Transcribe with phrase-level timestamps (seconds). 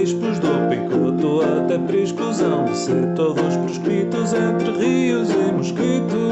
[0.00, 6.30] arcebispos do Picoto até presclusão de ser todos proscritos entre rios e mosquitos.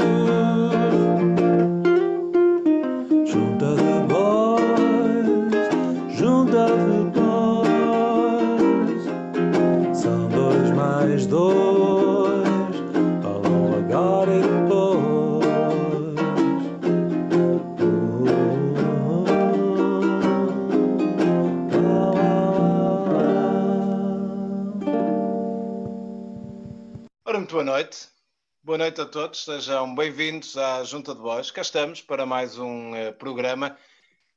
[28.79, 31.51] Noite a todos, sejam bem-vindos à Junta de Voz.
[31.51, 33.77] Cá estamos para mais um eh, programa.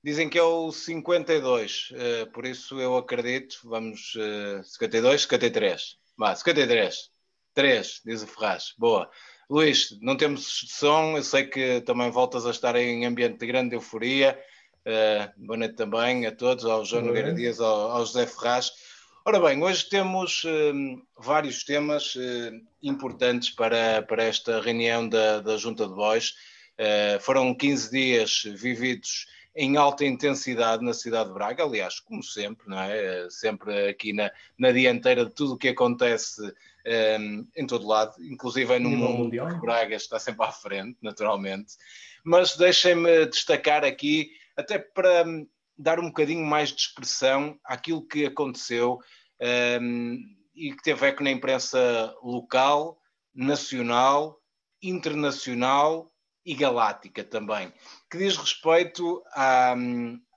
[0.02, 5.96] Dizem que é o 52, eh, por isso eu acredito, vamos, eh, 52, 53.
[6.18, 7.10] Vá, 53.
[7.54, 8.74] 3, diz o Ferraz.
[8.76, 9.08] Boa.
[9.48, 13.76] Luís, não temos som, eu sei que também voltas a estar em ambiente de grande
[13.76, 14.36] euforia.
[14.84, 17.32] Eh, boa noite também a todos, ao João Boa Nogueira.
[17.32, 18.72] Dias, ao, ao José Ferraz.
[19.24, 20.72] Ora bem, hoje temos eh,
[21.16, 26.34] vários temas eh, importantes para, para esta reunião da, da Junta de Voz.
[26.76, 32.68] Eh, foram 15 dias vividos em alta intensidade na cidade de Braga, aliás, como sempre,
[32.68, 33.28] não é?
[33.30, 34.28] Sempre aqui na,
[34.58, 36.42] na dianteira de tudo o que acontece
[37.54, 39.46] em todo lado, inclusive no mundo, mundial.
[39.46, 41.74] porque Braga está sempre à frente, naturalmente.
[42.24, 45.24] Mas deixem-me destacar aqui, até para
[45.76, 48.98] dar um bocadinho mais de expressão àquilo que aconteceu
[49.80, 50.18] hum,
[50.54, 52.98] e que teve eco na imprensa local,
[53.34, 54.38] nacional,
[54.82, 56.12] internacional
[56.44, 57.72] e galáctica também,
[58.10, 59.74] que diz respeito à,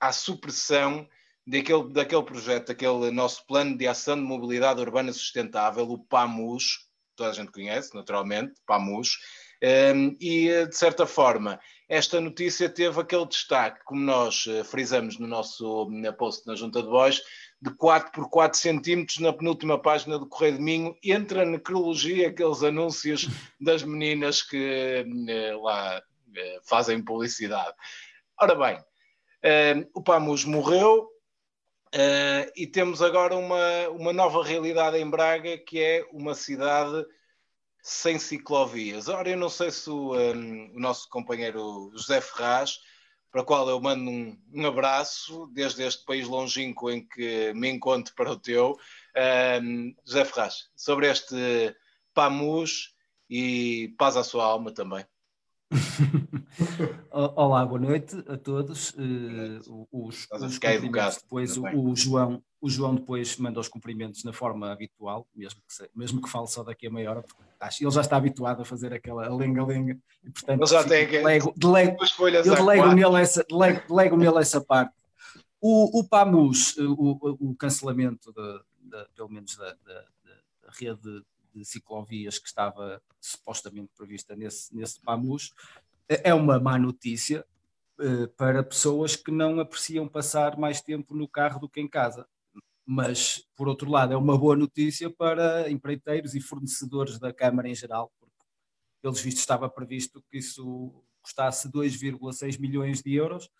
[0.00, 1.06] à supressão
[1.46, 7.30] daquele, daquele projeto, daquele nosso plano de ação de mobilidade urbana sustentável, o PAMUS, toda
[7.30, 9.18] a gente conhece, naturalmente, PAMUS,
[9.62, 11.58] e de certa forma
[11.88, 15.88] esta notícia teve aquele destaque, como nós eh, frisamos no nosso
[16.18, 17.22] post na Junta de Voz,
[17.62, 22.28] de 4 por 4 centímetros na penúltima página do Correio de Minho, entra na necrologia
[22.28, 23.28] aqueles anúncios
[23.60, 26.02] das meninas que eh, lá
[26.36, 27.72] eh, fazem publicidade.
[28.40, 28.84] Ora bem,
[29.42, 31.08] eh, o Pamus morreu
[31.92, 37.06] eh, e temos agora uma, uma nova realidade em Braga, que é uma cidade
[37.86, 39.06] sem ciclovias.
[39.06, 42.80] Ora, eu não sei se o, um, o nosso companheiro José Ferraz,
[43.30, 47.70] para o qual eu mando um, um abraço desde este país longínquo em que me
[47.70, 48.76] encontro para o teu,
[49.62, 51.76] um, José Ferraz, sobre este
[52.12, 52.92] PAMUS
[53.30, 55.06] e paz à sua alma também.
[57.36, 58.96] Olá, boa noite a todos.
[58.96, 59.70] Noite.
[59.92, 60.58] Os, os
[61.22, 65.90] depois o, o João, o João depois manda os cumprimentos na forma habitual, mesmo que,
[65.94, 68.64] mesmo que fale só daqui a meia hora, porque acho, ele já está habituado a
[68.64, 71.96] fazer aquela lenga-lenga e portanto Ele já tem delego, delego,
[72.44, 74.94] eu delego nele essa, delego, delego nele essa parte.
[75.60, 81.24] O, o PAMUS, o, o- cancelamento, da- da- pelo menos da, da- da- da rede
[81.54, 85.52] de ciclovias que estava supostamente prevista nesse, nesse PAMUS,
[86.08, 87.44] é é uma má notícia
[87.98, 92.26] eh, para pessoas que não apreciam passar mais tempo no carro do que em casa.
[92.86, 97.74] Mas, por outro lado, é uma boa notícia para empreiteiros e fornecedores da Câmara em
[97.74, 98.32] geral, porque,
[99.02, 103.50] pelos vistos, estava previsto que isso custasse 2,6 milhões de euros.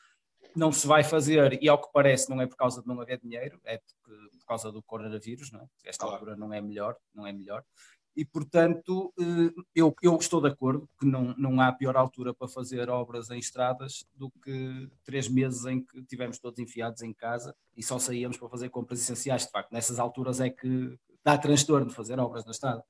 [0.54, 3.20] Não se vai fazer, e ao que parece, não é por causa de não haver
[3.20, 5.66] dinheiro, é porque, por causa do coronavírus, não é?
[5.84, 6.14] Esta Claro.
[6.14, 7.64] altura não é melhor, não é melhor.
[8.16, 12.48] E, portanto, eh, eu, eu estou de acordo que não, não há pior altura para
[12.48, 17.54] fazer obras em estradas do que três meses em que tivemos todos enfiados em casa
[17.76, 19.44] e só saíamos para fazer compras essenciais.
[19.44, 22.82] De facto, nessas alturas é que dá transtorno fazer obras na estrada.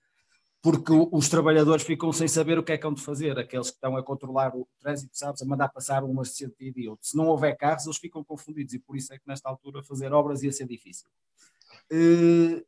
[0.63, 3.37] Porque os trabalhadores ficam sem saber o que é que hão de fazer.
[3.37, 7.07] Aqueles que estão a controlar o trânsito, sabes, a mandar passar um sentido e outro.
[7.07, 10.13] Se não houver carros, eles ficam confundidos e por isso é que nesta altura fazer
[10.13, 11.09] obras ia ser difícil.
[11.91, 12.65] Eh,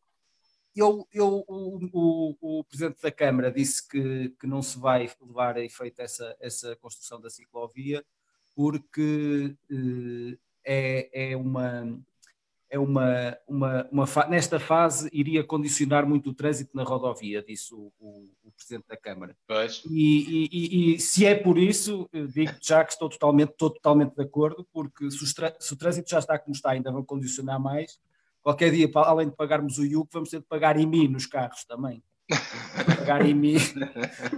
[0.81, 5.57] eu, eu, o, o, o Presidente da Câmara disse que, que não se vai levar
[5.57, 8.05] a efeito essa, essa construção da ciclovia
[8.55, 11.99] porque eh, é, é uma.
[12.71, 17.73] É uma, uma, uma fa- nesta fase iria condicionar muito o trânsito na rodovia, disse
[17.73, 19.35] o, o, o Presidente da Câmara.
[19.91, 24.23] E, e- e- se é por isso, digo já que estou totalmente, estou totalmente de
[24.23, 27.99] acordo, porque se, tra- se o trânsito já está como está, ainda vão condicionar mais.
[28.43, 32.03] Qualquer dia, além de pagarmos o IUC, vamos ter de pagar IMI nos carros também.
[32.97, 33.57] pagar IMI.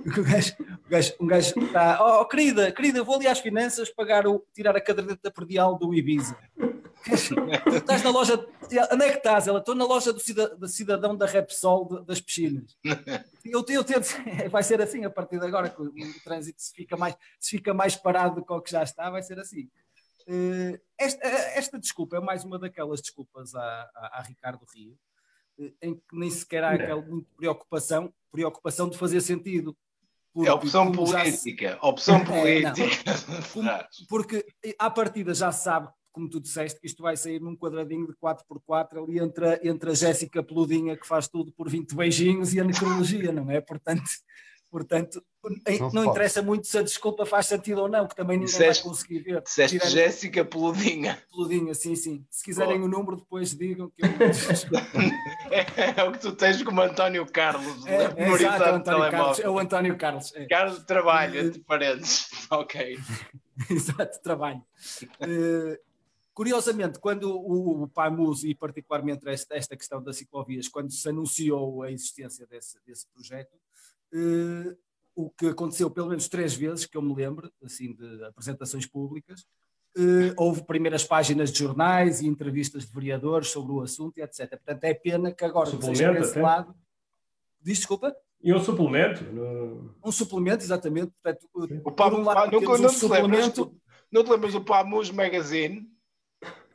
[0.06, 0.55] O gajo-
[0.87, 4.76] o gajo- Um gajo está, oh querida, querida, vou ali às finanças pagar o, tirar
[4.76, 6.37] a caderneta perdial do Ibiza.
[7.05, 8.35] Tu estás na loja,
[8.93, 9.47] onde é que estás?
[9.49, 12.76] Ela, estou na loja do cida- do cidadão da Repsol de- das piscinas.
[13.44, 14.06] Eu, eu tento,
[14.50, 17.56] vai ser assim a partir de agora, que o, o trânsito se fica, mais, se
[17.56, 19.69] fica mais parado do que o que já está, vai ser assim.
[20.31, 24.97] Uh, esta, esta, desculpa é mais uma daquelas desculpas a, a, Ricardo Rio,
[25.59, 27.05] uh, em que nem sequer há aquela
[27.37, 29.77] preocupação, preocupação de fazer sentido.
[30.32, 31.79] Porque, é opção política, se...
[31.82, 33.11] opção é, política.
[33.11, 34.47] É, porque
[34.79, 39.03] à partida já sabe como tu disseste, que isto vai sair num quadradinho de 4x4
[39.03, 42.65] ali entre a, entre a Jéssica Peludinha, que faz tudo por 20 beijinhos, e a
[42.65, 43.61] necrologia, não é?
[43.61, 44.03] Portanto,
[44.70, 45.22] portanto
[45.81, 48.84] não, não interessa muito se a desculpa faz sentido ou não, que também ninguém disseste,
[48.84, 49.43] vai conseguir ver.
[49.43, 49.93] Disseste Tirando...
[49.93, 51.22] Jéssica Peludinha.
[51.31, 52.26] Peludinha, sim, sim.
[52.31, 52.84] Se quiserem oh.
[52.84, 54.08] o número, depois digam que eu...
[55.50, 57.87] é, é, o que tu tens como António Carlos.
[57.87, 60.34] É, é, exato, é, o António Carlos, é o António Carlos.
[60.34, 60.46] É.
[60.46, 62.28] Carlos trabalha, de paredes.
[62.50, 62.99] ok.
[63.70, 64.62] exato, trabalho.
[65.22, 65.90] Uh,
[66.32, 71.82] Curiosamente, quando o, o PAMUS, e particularmente esta, esta, questão das ciclovias, quando se anunciou
[71.82, 73.58] a existência desse, desse projeto,
[74.12, 74.76] eh,
[75.14, 79.46] o que aconteceu pelo menos três vezes, que eu me lembro, assim, de apresentações públicas,
[79.96, 84.50] eh, houve primeiras páginas de jornais e entrevistas de vereadores sobre o assunto e etc.
[84.50, 86.42] Portanto, é pena que agora seja esse até.
[86.42, 86.74] lado.
[87.60, 88.14] Diz desculpa?
[88.42, 89.22] E um suplemento?
[89.24, 89.94] No...
[90.02, 91.12] Um suplemento, exatamente.
[91.22, 91.48] Portanto,
[91.84, 93.76] o PAM, um lado, não, não, um suplemento...
[94.10, 95.90] não te lembras do PAMUS Magazine?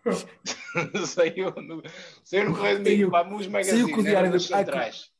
[1.07, 1.81] saiu no,
[2.23, 5.11] saiu no Correio de Vamos Magazine, saiu com o Diário das Centrais.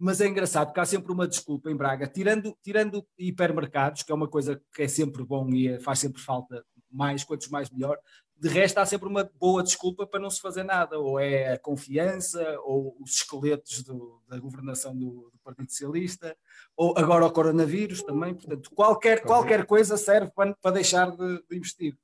[0.04, 4.14] Mas é engraçado que há sempre uma desculpa em Braga, tirando, tirando hipermercados, que é
[4.16, 7.96] uma coisa que é sempre bom e é, faz sempre falta mais, quantos mais melhor.
[8.36, 11.58] De resto, há sempre uma boa desculpa para não se fazer nada, ou é a
[11.58, 16.36] confiança, ou os esqueletos do, da governação do, do, Partido Socialista,
[16.76, 18.34] ou agora o coronavírus também.
[18.34, 21.96] Portanto, qualquer, qualquer coisa serve para, para deixar de, de investir.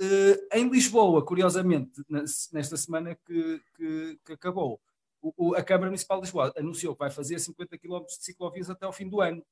[0.00, 2.00] Uh, em Lisboa, curiosamente,
[2.52, 4.80] nesta semana que, que, que acabou,
[5.36, 8.84] o, a Câmara Municipal de Lisboa anunciou que vai fazer 50 km de ciclovias até
[8.84, 9.44] ao fim do ano.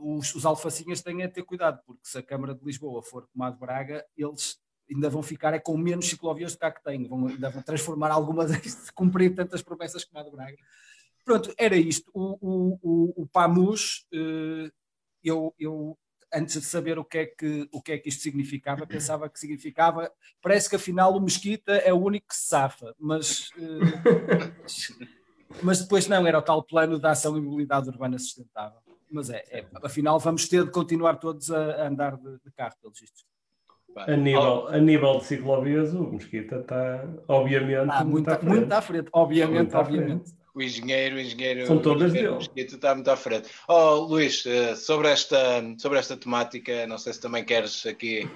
[0.00, 3.50] Os, os alfacinhas têm a ter cuidado, porque se a Câmara de Lisboa for a
[3.50, 4.60] de Braga, eles
[4.90, 7.62] ainda vão ficar é com menos ciclovias do que há que têm, vão, ainda vão
[7.62, 8.50] transformar algumas
[8.94, 10.56] cumprir tantas promessas como a de Braga.
[11.24, 12.10] Pronto, era isto.
[12.14, 14.70] O, o, o, o PAMUS, eh,
[15.22, 15.98] eu, eu
[16.32, 19.38] antes de saber o que, é que, o que é que isto significava, pensava que
[19.38, 20.10] significava,
[20.42, 24.52] parece que afinal o Mesquita é o único que se safa, mas, uh,
[25.62, 28.80] mas depois não, era o tal plano da ação e mobilidade urbana sustentável.
[29.10, 32.74] Mas é, é afinal vamos ter de continuar todos a, a andar de, de carro,
[32.80, 33.26] pelos vistos.
[33.96, 38.48] A nível, a nível de ciclovias, o Mesquita está, obviamente, ah, muito, à frente.
[38.48, 40.37] Muito à frente, obviamente, muito obviamente.
[40.54, 41.66] O engenheiro, o engenheiro.
[41.66, 42.36] São todas dele.
[42.56, 43.48] Está muito à frente.
[43.68, 48.28] Oh, Luís, eh, sobre esta, sobre esta temática, não sei se também queres aqui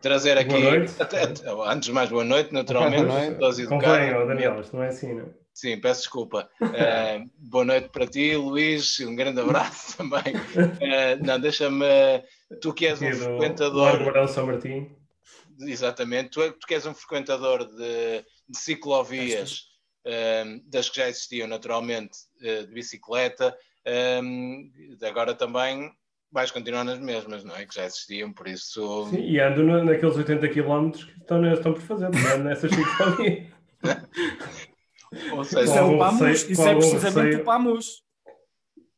[0.00, 0.50] trazer aqui.
[0.50, 0.94] Boa noite.
[0.98, 3.04] Até, antes de mais, boa noite, naturalmente.
[3.04, 3.66] Boa noite.
[3.66, 5.40] Convém, Daniel, isto não é assim, não é?
[5.52, 6.48] Sim, peço desculpa.
[6.62, 8.98] Uh, boa noite para ti, Luís.
[9.00, 10.34] Um grande abraço também.
[10.34, 11.84] Uh, não, deixa-me.
[12.60, 14.00] Tu que és um frequentador.
[14.00, 14.90] Marão São Martim.
[15.60, 16.30] Exatamente.
[16.30, 19.64] Tu, tu que és um frequentador de, de ciclovias,
[20.66, 23.56] das que já existiam naturalmente de bicicleta.
[25.02, 25.90] agora também
[26.32, 27.66] vais continuar nas mesmas, não é?
[27.66, 29.06] Que já existiam, por isso.
[29.10, 33.50] Sim, e ando naqueles 80 km que estão, estão por fazer, nessas ciclovias.
[35.32, 38.02] Ou seja, isso é, o PAMUS, isso é precisamente o PAMUS.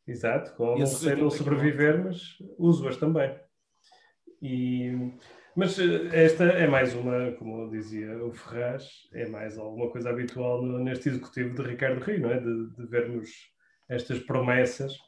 [0.07, 3.35] Exato, com algum receio não sobreviver, mas uso-as também.
[4.43, 5.13] E,
[5.57, 10.63] mas eh, esta é mais uma, como dizia o Ferraz, é mais alguma coisa habitual
[10.63, 12.41] neste executivo de Ricardo Rio, não é?
[12.41, 13.31] De, de vermos
[13.89, 14.99] estas promessas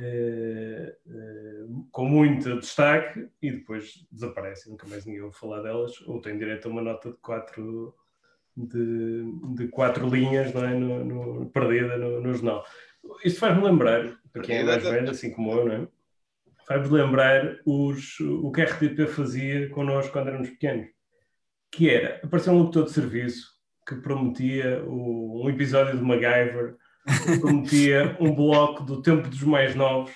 [0.00, 6.20] eh, eh, com muito destaque e depois desaparecem, nunca mais ninguém ouve falar delas, ou
[6.20, 7.94] tem direito a uma nota de quatro
[8.56, 9.24] de,
[9.54, 10.74] de quatro linhas não é?
[10.74, 12.64] no, no perdida no, no, jornal.
[13.24, 15.88] Isto faz-me lembrar, para quem é mais velho, assim como eu, não é?
[16.66, 20.88] Faz-me lembrar os, o que a RTP fazia connosco quando éramos pequenos,
[21.70, 23.54] que era, aparecer um locutor de serviço
[23.86, 26.76] que prometia o, um episódio de MacGyver,
[27.40, 30.14] prometia um bloco do tempo dos mais novos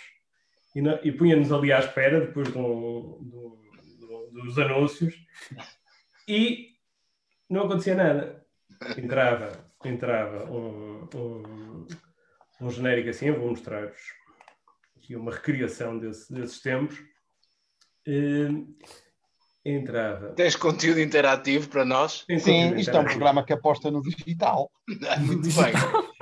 [0.74, 5.14] e, e punha-nos ali à espera depois do, do, dos anúncios
[6.26, 6.68] e
[7.48, 8.46] não acontecia nada.
[8.96, 9.52] Entrava,
[9.84, 11.86] entrava um, um,
[12.60, 13.98] um genérico assim, eu vou mostrar-vos
[14.98, 16.98] aqui uma recriação desse, desses tempos.
[18.06, 18.66] Uh,
[19.64, 20.30] entrava.
[20.30, 22.24] Tens conteúdo interativo para nós?
[22.38, 24.70] Sim, isto é um programa que aposta no digital.
[25.20, 25.72] Muito bem.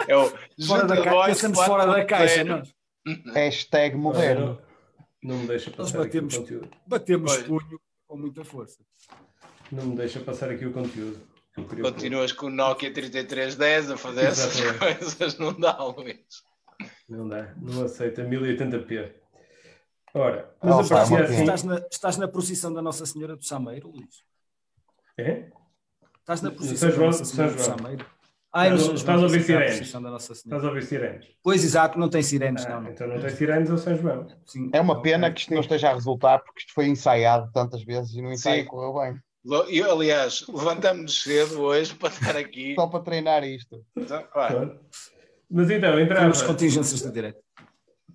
[0.08, 0.32] É o
[0.66, 2.62] fora da caixa, pensamos fora da caixa, não?
[3.32, 4.60] Hashtag moderno.
[5.22, 6.76] Não, não me deixa passar batemos, aqui o conteúdo.
[6.86, 8.78] Batemos punho com muita força.
[9.70, 11.20] Não me deixa passar aqui o conteúdo.
[11.80, 16.45] Continuas com o Nokia 3310 a fazer essas coisas, não dá, Luís.
[17.08, 19.12] Não dá, não aceita 1080p.
[20.14, 21.40] Ora, mas aparecia uma assim.
[21.42, 24.24] Estás na, estás na procissão da Nossa Senhora do Sameiro, Luís?
[25.18, 25.50] É?
[26.20, 28.06] Estás na São procissão da João- Nossa Senhora do?
[28.52, 29.88] Ah, Estás estás a ouvir sirenes?
[29.90, 30.32] da.
[30.32, 31.26] Estás a ouvir sirenes?
[31.42, 32.80] Pois, exato, não tem sirenes, Ah, não.
[32.82, 32.90] não.
[32.90, 34.26] então não tem sirenes ao São João.
[34.46, 34.70] Sim.
[34.72, 38.14] É uma pena que isto não esteja a resultar, porque isto foi ensaiado tantas vezes
[38.14, 38.68] e no ensaio Sim.
[38.68, 39.20] correu bem.
[39.68, 42.74] Eu, aliás, levantamos-nos cedo hoje para estar aqui.
[42.74, 43.84] Só para treinar isto.
[43.94, 44.80] Então, Pronto.
[45.50, 47.38] Mas então, entrava, Temos contingências de direito.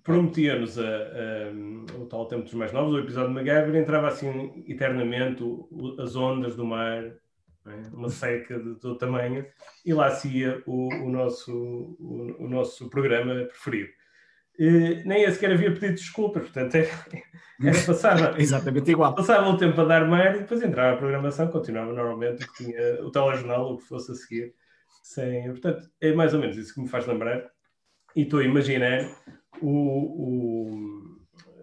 [0.02, 4.64] prometia-nos a- a- o tal tempo dos mais novos, o episódio de MacGyver, entrava assim
[4.68, 7.88] eternamente o- o- as ondas do mar, é?
[7.92, 9.46] uma seca de todo tamanho,
[9.86, 11.52] e lá se ia o, o nosso,
[12.00, 13.90] o, o nosso programa preferido.
[14.58, 16.88] Eh, nem sequer havia pedido desculpas, portanto, era,
[17.62, 19.14] era passava, Exatamente igual.
[19.14, 23.02] passava o tempo a dar mar e depois entrava a programação, continuava normalmente, que tinha
[23.04, 24.52] o telejornal, o que fosse a seguir.
[25.02, 27.50] Sem, portanto, é mais ou menos isso que me faz lembrar.
[28.14, 29.04] E estou a imaginar
[29.60, 31.20] o, o-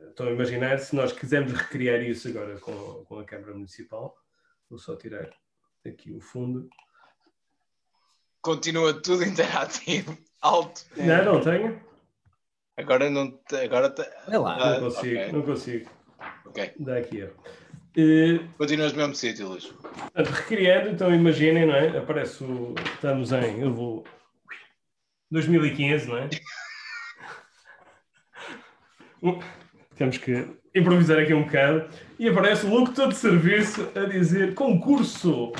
[0.10, 4.16] estou a imaginar se nós quisermos recriar isso agora com, com a Câmara Municipal.
[4.70, 5.30] Vou só tirar
[5.88, 6.70] aqui o fundo.
[8.42, 10.82] continua tudo interativo, alto.
[10.98, 11.82] Não, não tenho.
[12.78, 13.40] Agora não.
[13.64, 14.80] Agora te- lá.
[14.80, 15.32] Não consigo, ok.
[15.32, 15.90] não consigo.
[16.46, 16.74] ok.
[16.80, 17.24] Dá aqui.
[17.24, 17.28] ó.
[18.58, 19.74] Continuas no mesmo sítio, Luís.
[20.16, 21.98] Recriando, então imaginem, não é?
[21.98, 22.76] Aparece o.
[22.94, 23.62] Estamos em.
[23.62, 24.04] Eu vou.
[25.32, 26.30] 2015, não é?
[29.22, 29.38] Um,
[29.98, 31.90] Temos que improvisar aqui um bocado.
[32.18, 35.52] E aparece o locutor de serviço a dizer: concurso!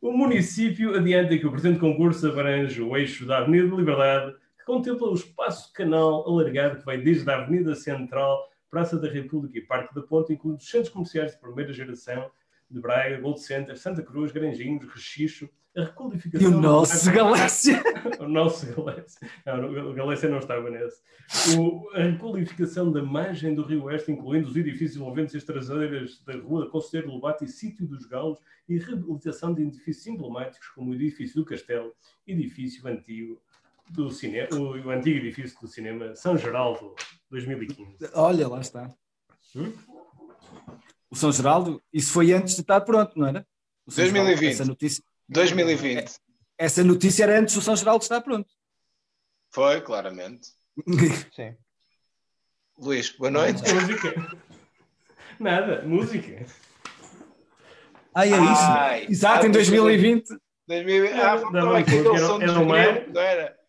[0.00, 4.64] O município adianta que o presente concurso abrange o eixo da Avenida de Liberdade, que
[4.64, 9.60] contempla o espaço canal alargado que vai desde a Avenida Central, Praça da República e
[9.60, 12.30] Parque da Ponte, incluindo os centros comerciais de primeira geração
[12.70, 16.48] de Braga, Gold Center, Santa Cruz, Granjinhos, Rechicho, a E requalificação...
[16.48, 17.82] o nosso Galáxia.
[18.18, 19.28] o nosso Galécia.
[19.44, 21.02] Não, o Galécia não estava nesse.
[21.54, 26.34] O, a requalificação da margem do Rio Oeste, incluindo os edifícios envolventes as traseiras da
[26.34, 31.36] Rua Conselheiro Lobato e Sítio dos Galos, e reabilitação de edifícios emblemáticos como o edifício
[31.36, 31.92] do Castelo,
[32.26, 33.38] edifício antigo
[33.90, 36.94] do cinema, o, o antigo edifício do cinema São Geraldo,
[37.30, 38.10] 2015.
[38.14, 38.90] Olha, lá está.
[39.54, 39.72] Hum?
[41.10, 43.46] O São Geraldo, isso foi antes de estar pronto, não era?
[43.86, 44.38] O São 2020.
[44.38, 46.16] Geraldo, essa, notícia, 2020.
[46.58, 48.48] essa notícia era antes do São Geraldo estar pronto.
[49.50, 50.48] Foi, claramente.
[51.36, 51.54] Sim.
[52.78, 53.60] Luís, boa noite.
[53.74, 54.38] Música.
[55.38, 56.46] Nada, música.
[58.14, 58.38] Ah, é isso.
[58.40, 60.28] Ai, Exato, ah, em 2020.
[60.68, 61.12] 2020.
[61.12, 63.61] Ah, Dá faltava bem, aqui porque aquele era- som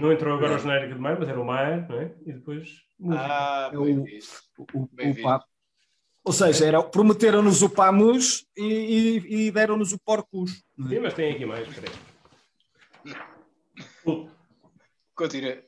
[0.00, 2.12] não entrou agora o genérico de mar, mas era o mar, não é?
[2.26, 2.68] E depois
[2.98, 3.24] música.
[3.24, 4.42] Ah, Eu- bem visto.
[4.58, 5.40] O, o, Bem o
[6.24, 10.62] Ou seja, era, prometeram-nos o Pamus e, e- e deram-nos o Porcus.
[10.76, 10.90] não é?
[10.90, 11.94] Sim, mas tem aqui mais, peraí.
[14.04, 14.28] O-
[15.14, 15.58] Continua.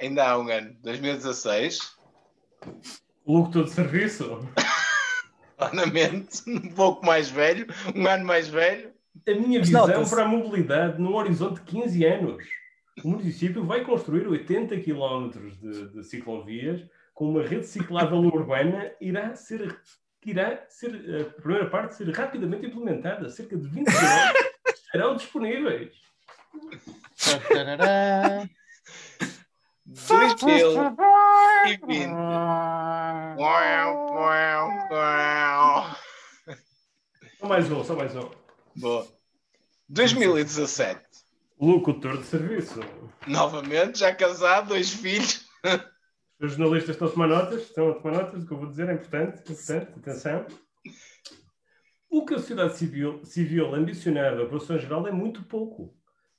[0.00, 1.78] Ainda há um ano, 2016,
[3.24, 4.40] O locutor de serviço,
[5.56, 8.92] claramente, um pouco mais velho, um ano mais velho.
[9.28, 12.44] a minha visão para a mobilidade num horizonte de 15 anos.
[13.02, 19.34] O município vai construir 80 km de, de ciclovias com uma rede ciclável urbana irá
[19.34, 19.80] ser,
[20.20, 23.30] que irá ser, a primeira parte ser rapidamente implementada.
[23.30, 23.96] Cerca de 20 km
[24.90, 25.94] serão disponíveis.
[27.48, 28.46] Tarará.
[29.86, 30.74] 2020.
[33.38, 35.96] Uau, uau, uau.
[37.38, 38.30] Só mais um, só mais um.
[38.76, 39.06] Boa.
[39.88, 41.00] 2017.
[41.62, 42.80] Locutor de serviço.
[43.24, 45.46] Novamente, já casado, dois filhos.
[46.40, 48.88] Os jornalistas estão a tomar notas, estão a tomar notas, o que eu vou dizer
[48.88, 50.44] é importante, importante, atenção.
[52.10, 55.96] O que a sociedade civil, civil ambicionava para o São Geraldo é muito pouco.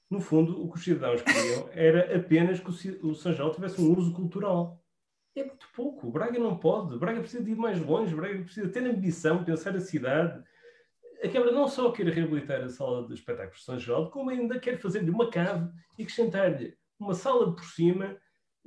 [0.10, 2.70] No fundo, o que os cidadãos queriam era apenas que
[3.01, 4.84] o, São Geraldo tivesse um uso cultural.
[5.38, 6.12] É muito pouco.
[6.12, 7.00] Braga não pode.
[7.00, 8.13] Braga precisa de ir mais longe.
[8.13, 10.44] Braga precisa ter ambição, pensar a cidade.
[11.24, 14.60] A Câmara não só quer reabilitar a sala de espetáculos de São Geraldo, como ainda
[14.60, 18.18] quer fazer-lhe uma cave e acrescentar-lhe uma sala por cima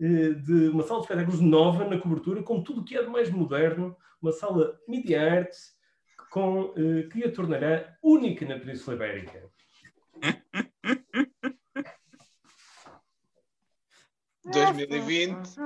[0.00, 3.10] eh, de uma sala de espetáculos nova na cobertura, com tudo o que é de
[3.10, 5.76] mais moderno, uma sala media arts
[6.30, 9.50] com, eh, que a tornará única na Península Ibérica.
[14.48, 15.56] Ah, 2020.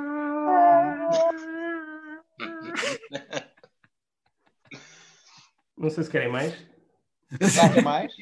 [5.77, 6.80] Não sei se querem mais.
[7.57, 8.13] Nada mais?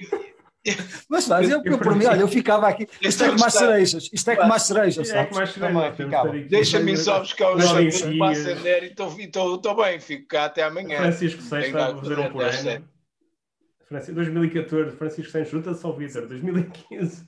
[1.09, 2.87] Mas faz, eu, eu, por mim, olha, eu ficava aqui.
[3.01, 4.11] Isto é como as cerejas.
[4.13, 6.45] Isto é como as cerejas, É mais de.
[6.49, 8.03] Deixa-me só buscar os dias.
[8.03, 10.99] para acender e estou bem, fico cá até amanhã.
[10.99, 12.89] Francisco VI estava a fazer um por até às ano.
[13.89, 17.27] Francisco, 2014, Francisco Santos junta-se ao Vitor, 2015.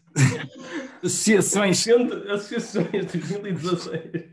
[1.03, 1.87] Associações.
[2.29, 4.25] Associações 2016.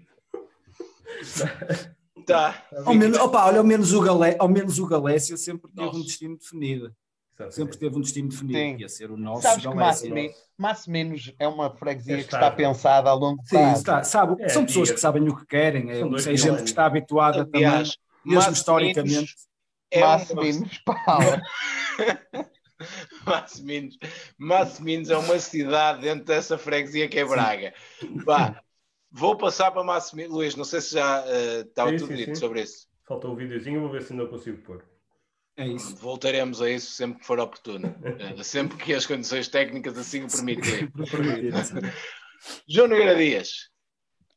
[2.25, 2.67] Tá.
[2.85, 6.01] Ao menos, opa, olha, ao menos o, Galé, ao menos o Galécia sempre teve um
[6.01, 6.93] destino definido.
[7.39, 7.55] Exatamente.
[7.55, 8.57] Sempre teve um destino definido.
[8.57, 8.77] Sim.
[8.81, 10.09] Ia ser o nosso Sabes que Galécia.
[10.09, 13.79] Massimi- Massiminos é uma freguesia É que está pensada ao longo Sim, prazo.
[13.81, 16.85] está, sabe, É, são pessoas que sabem o que querem, é, é gente que está
[16.85, 17.83] habituada também,
[18.25, 19.35] mesmo historicamente.
[19.91, 21.41] é uma- Massiminos, Paula.
[23.25, 23.97] Massiminos.
[24.37, 27.73] Massiminos é uma cidade dentro dessa freguesia que é Braga.
[28.25, 28.61] Vá,
[29.11, 30.33] vou passar para Massiminos.
[30.33, 32.35] Luís, não sei se já eh, estava Sim, tudo sim, dito sim.
[32.35, 32.87] sobre isso.
[33.07, 34.83] Faltou o videozinho, vou ver se ainda consigo pôr.
[35.57, 35.95] É isso.
[35.95, 37.95] Voltaremos a isso sempre que for oportuno.
[38.03, 40.91] Eh, sempre que as condições técnicas assim o permitirem.
[42.67, 43.49] João Nogueira Dias,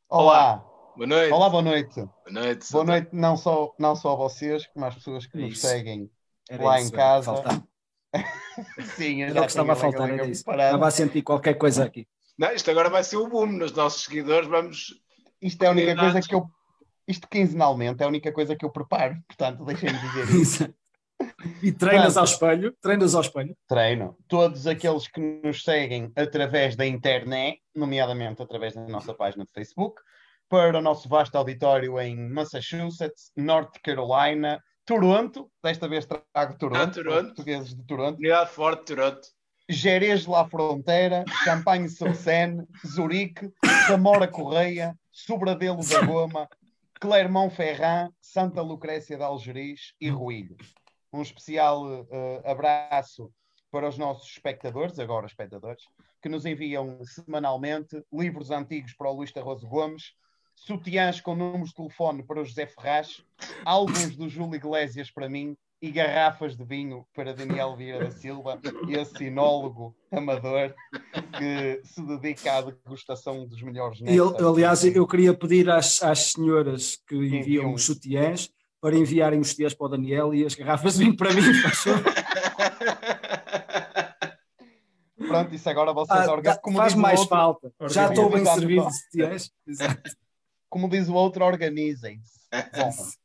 [0.09, 0.65] Olá.
[0.97, 1.31] boa noite.
[1.31, 1.95] Olá, boa noite.
[1.95, 2.71] Boa noite.
[2.71, 6.09] Boa noite não só, não só a vocês, como às pessoas que É nos seguem.
[6.49, 7.33] Era Lá isso, em que casa.
[8.97, 10.41] Sim, Era o que estava a faltar, era isso.
[10.49, 12.07] Estava a sentir qualquer coisa aqui.
[12.37, 14.49] Não, isto agora vai ser o boom nos nossos seguidores.
[14.49, 14.95] Vamos.
[15.39, 16.45] Isto é a única coisa que eu.
[17.07, 19.15] Isto quinzenalmente é a única coisa que eu preparo.
[19.27, 20.73] Portanto, deixem-me dizer isso.
[21.61, 22.17] E treinas Pronto.
[22.19, 23.55] ao espelho, treinas ao espelho.
[23.67, 24.17] Treino.
[24.27, 30.01] Todos aqueles que nos seguem através da internet, nomeadamente através da nossa página de Facebook,
[30.49, 36.87] para o nosso vasto auditório em Massachusetts, North Carolina, Toronto, desta vez trago Toronto, Ah,
[37.03, 37.25] Toronto.
[37.27, 39.21] portugueses de Toronto, Unidade Forte, Toronto.
[39.69, 43.49] Jerez la Fronteira, Champagne Saucene, Zurique,
[43.87, 46.47] Zamora Correia, Sobradelo da Goma,
[46.99, 50.55] Clermont-Ferrand, Santa Lucrécia de Algeriz e Ruilho.
[51.13, 53.31] Um especial eh, abraço
[53.71, 55.83] para os nossos espectadores, agora espectadores,
[56.21, 60.13] que nos enviam semanalmente livros antigos para o Luís Tarroso Gomes,
[60.55, 63.23] sutiãs com números de telefone para o José Ferraz,
[63.65, 68.59] álbuns do Júlio Iglesias para mim e garrafas de vinho para Daniel Vieira da Silva,
[68.87, 70.75] esse sinólogo amador
[71.37, 74.43] que se dedica à degustação dos melhores néctares.
[74.43, 77.73] aliás, eu queria pedir às, às senhoras que Enviam.
[77.73, 81.41] os sutiãs para enviarem os sutiãs para o Daniel e as garrafas vinho para mim.
[85.17, 87.71] Pronto, isso agora vocês Ah, orga- dá- como faz mais outro- falta.
[87.89, 89.21] Já estou bem servido de.
[89.67, 90.11] Exato.
[90.69, 92.41] como diz o outro, organizem-se.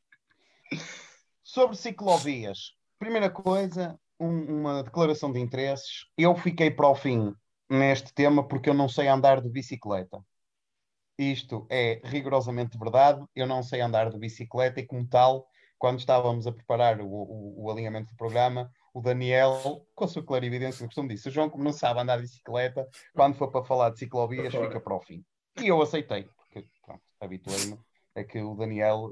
[1.43, 6.05] Sobre ciclovias, primeira coisa, um- uma declaração de interesses.
[6.17, 7.33] Eu fiquei para o fim
[7.69, 10.19] neste tema porque eu não sei andar de bicicleta.
[11.17, 13.23] Isto é rigorosamente verdade.
[13.35, 17.63] Eu não sei andar de bicicleta e, como tal, quando estávamos a preparar o, o-
[17.65, 21.49] o alinhamento do programa, o Daniel, com a sua clarividência, eu costumo dizer: o João,
[21.49, 25.01] como não sabe andar de bicicleta, quando for para falar de ciclovias, fica para o
[25.01, 25.23] fim.
[25.59, 27.79] E eu aceitei, porque pronto, habituei-me
[28.15, 29.11] a que o Daniel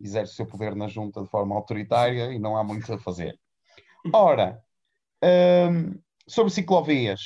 [0.00, 3.38] exerce o seu poder na junta de forma autoritária e não há muito a fazer.
[4.12, 4.60] Ora,
[5.22, 7.20] hum, sobre ciclovias,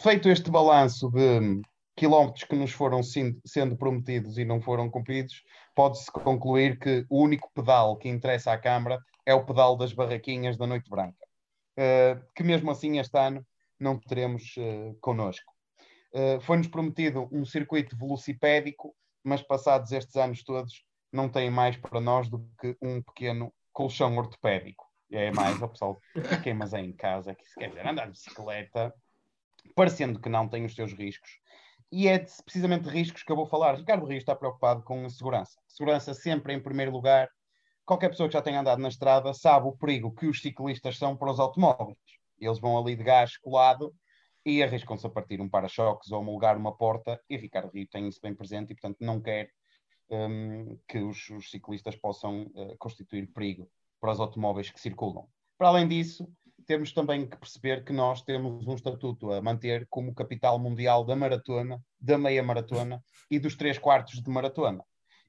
[0.00, 1.60] feito este balanço de
[2.00, 7.50] quilómetros que nos foram sendo prometidos e não foram cumpridos, pode-se concluir que o único
[7.52, 11.28] pedal que interessa à Câmara é o pedal das barraquinhas da Noite Branca,
[11.78, 13.46] Uh, que mesmo assim este ano
[13.78, 15.50] não teremos uh, connosco.
[16.12, 22.00] Uh, Foi-nos prometido um circuito velocipédico, mas passados estes anos todos, não tem mais para
[22.00, 24.84] nós do que um pequeno colchão ortopédico.
[25.10, 26.00] E é mais, o pessoal,
[26.42, 28.92] quem mas é em casa, que se quer dizer, andar de bicicleta,
[29.74, 31.30] parecendo que não tem os seus riscos.
[31.92, 33.74] E é de- precisamente de riscos que eu vou falar.
[33.74, 35.60] Ricardo Rio está preocupado com a segurança.
[35.66, 37.28] Segurança sempre em primeiro lugar.
[37.84, 41.16] Qualquer pessoa que já tenha andado na estrada sabe o perigo que os ciclistas são
[41.16, 41.98] para os automóveis.
[42.38, 43.92] Eles vão ali de gás colado
[44.44, 47.20] e arriscam-se a partir um para-choques ou a uma porta.
[47.28, 49.50] E Ricardo Rio tem isso bem presente e, portanto, não quer
[50.08, 55.28] hum, que os, os ciclistas possam eh, constituir perigo para os automóveis que circulam.
[55.58, 56.26] Para além disso,
[56.66, 61.16] temos também que perceber que nós temos um estatuto a manter como capital mundial da
[61.16, 64.84] maratona, da meia maratona e dos três quartos de maratona.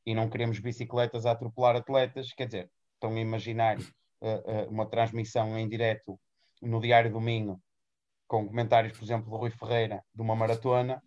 [0.06, 4.86] E não queremos bicicletas a atropelar atletas, quer dizer, estão a imaginar eh, eh, uma
[4.86, 6.20] transmissão em direto
[6.62, 7.62] no Diário do Minho,
[8.28, 11.04] com comentários, por exemplo, do Rui Ferreira, de uma maratona,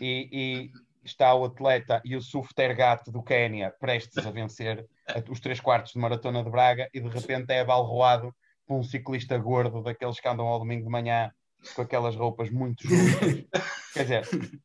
[0.00, 0.72] e, e
[1.04, 4.86] está o atleta Yusuf Tergat do Quénia prestes a vencer
[5.28, 8.34] os três quartos de maratona de Braga e de repente é abalroado
[8.68, 11.32] um ciclista gordo daqueles que andam ao domingo de manhã
[11.74, 13.44] com aquelas roupas muito justas.
[13.92, 14.24] Quer dizer,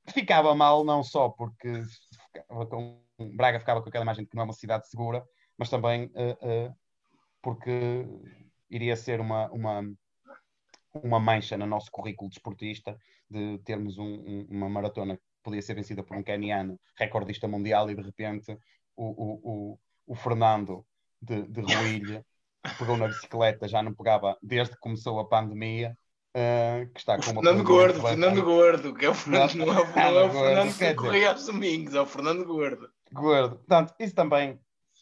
[0.10, 1.84] ficava mal não só porque
[2.34, 3.02] ficava com-
[3.36, 5.24] Braga ficava com aquela imagem de que não é uma cidade segura,
[5.58, 6.72] mas também eh, eh,
[7.42, 8.08] porque
[8.70, 9.84] iria ser uma, uma,
[10.94, 12.98] uma mancha no nosso currículo desportista
[13.30, 17.90] de termos um- um- uma maratona que podia ser vencida por um caniano recordista mundial
[17.90, 18.58] e de repente
[18.96, 19.40] o, o,
[19.74, 20.86] o, o Fernando
[21.22, 22.26] de, de Ruilha
[22.78, 25.96] pegou na bicicleta, já não pegava desde que começou a pandemia,
[26.34, 29.82] eh, que está com uma Fernando Gordo, Fernando Gordo, que é o Fernando, não é
[29.82, 32.90] o, não é o Fernando Fernando que corria aos domingos, é o Fernando Gordo.
[33.12, 33.56] Gordo.
[33.58, 34.60] Portanto, isso também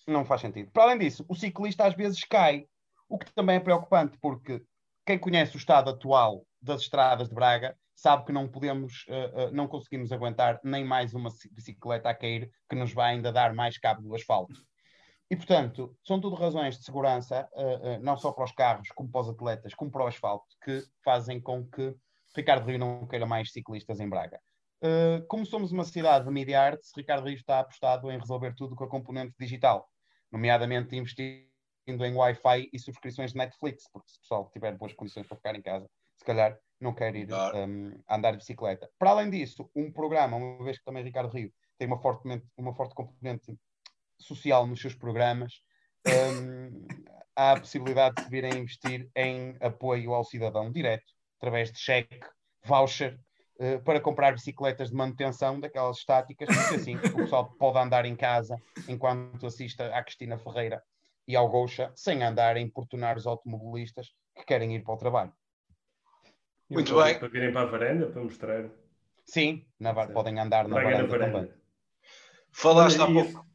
[0.08, 0.72] Não faz sentido.
[0.72, 2.66] Para além disso, o ciclista às vezes cai,
[3.10, 4.64] o que também é preocupante, porque
[5.06, 9.52] quem conhece o estado atual das estradas de Braga sabe que não podemos, uh, uh,
[9.52, 13.78] não conseguimos aguentar nem mais uma bicicleta a cair que nos vai ainda dar mais
[13.78, 14.54] cabo do asfalto.
[15.30, 19.22] E, portanto, são tudo razões de segurança, uh, não só para os carros, como para
[19.22, 21.94] os atletas, como para o asfalto, que fazem com que
[22.36, 24.40] Ricardo Rio não queira mais ciclistas em Braga.
[25.28, 28.84] como somos uma cidade de media arts, Ricardo Rio está apostado em resolver tudo com
[28.84, 29.90] a componente digital,
[30.32, 31.48] nomeadamente investindo
[31.88, 35.56] em Wi-Fi e subscrições de Netflix, porque se o pessoal tiver boas condições para ficar
[35.56, 38.90] em casa, se calhar não quer ir um, andar de bicicleta.
[39.00, 42.24] Para além disso, um programa, uma vez que também Ricardo Rio tem uma forte,
[42.58, 43.58] uma forte componente
[44.20, 45.62] social nos seus programas,
[46.08, 46.88] um,
[47.36, 51.06] há a possibilidade de se vir a investir em apoio ao cidadão direto,
[51.38, 52.20] através de cheque,
[52.64, 53.20] voucher,
[53.60, 58.16] uh, para comprar bicicletas de manutenção daquelas estáticas, porque assim o pessoal pode andar em
[58.16, 60.82] casa enquanto assista à Cristina Ferreira
[61.28, 65.34] e ao Goucha, sem andar a importunar os automobilistas que querem ir para o trabalho.
[66.70, 67.20] Muito bem.
[67.20, 68.70] Para virem para a varanda, para mostrar.
[69.26, 71.54] Sim, na, podem andar na varanda, na varanda, também.
[72.52, 73.47] Falaste há pouco.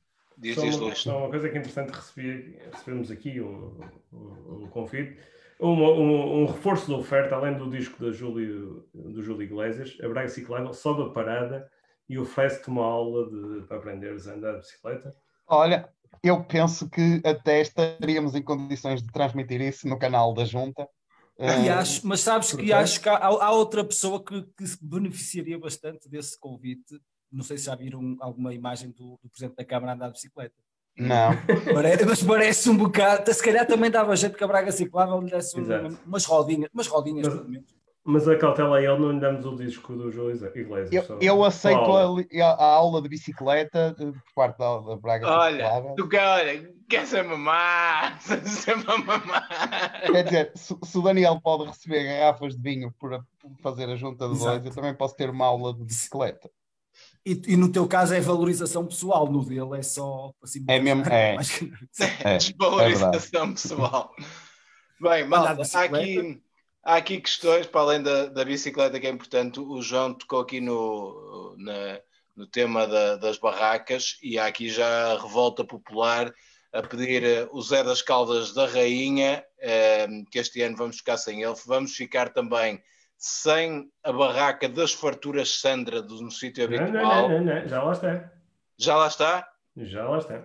[0.43, 3.81] Diz só, uma, só uma coisa que é interessante receber, recebemos aqui, o,
[4.13, 5.17] o, o convite.
[5.61, 10.09] Um, um, um, reforço da oferta, além do disco da Júlio, do Júlio Iglesias, a
[10.09, 11.71] Braga Ciclável sobe a parada
[12.09, 15.15] e oferece-te uma aula de, para aprenderes a andar de bicicleta.
[15.47, 15.89] Olha,
[16.23, 20.89] eu penso que até estaríamos em condições de transmitir isso no canal da Junta
[21.39, 24.79] e ah, acho, mas sabes que acho que há, há outra pessoa que, que, se
[24.81, 27.01] beneficiaria bastante desse convite.
[27.33, 30.55] Não sei se já viram alguma imagem do, do Presidente da Câmara andar de bicicleta.
[30.97, 31.31] Não.
[31.73, 33.33] Parece, mas parece um bocado.
[33.33, 36.87] Se calhar também dava jeito que a Braga Ciclável lhe desse um, umas rodinhas, umas
[36.87, 37.83] rodinhas mas, pelo menos.
[38.05, 41.09] Mas a cautela a ele não lhe damos o disco do João Iglesias.
[41.09, 46.09] Eu, eu aceito a, a, aula de bicicleta por parte da, da Braga Olha, tu
[46.13, 48.21] olha, quer ser mamar?
[48.21, 50.03] Ser mamar.
[50.11, 53.25] Quer dizer, se, se, o Daniel pode receber garrafas de vinho por,
[53.63, 56.51] fazer a junta de dois, eu também posso ter uma aula de bicicleta.
[57.25, 61.05] E, e, no teu caso é valorização pessoal, no dele é só assim, é mesmo
[61.09, 61.37] é,
[62.25, 64.15] é, desvalorização é pessoal.
[65.01, 66.43] Bem, malta, há aqui
[66.83, 69.61] há aqui questões, para além da, da bicicleta, que é importante.
[69.61, 72.01] O João tocou aqui no, na,
[72.37, 76.33] no tema da, das barracas e há aqui já a revolta popular
[76.73, 81.19] a pedir uh, o Zé das Caldas da Rainha, uh, que este ano vamos ficar
[81.19, 81.55] sem ele.
[81.67, 82.83] Vamos ficar também
[83.23, 86.91] sem a barraca das farturas Sandra do, no sítio habitual.
[86.91, 88.33] Não, não, não, não, já lá está.
[88.77, 89.49] Já lá está?
[89.77, 90.45] Já lá está.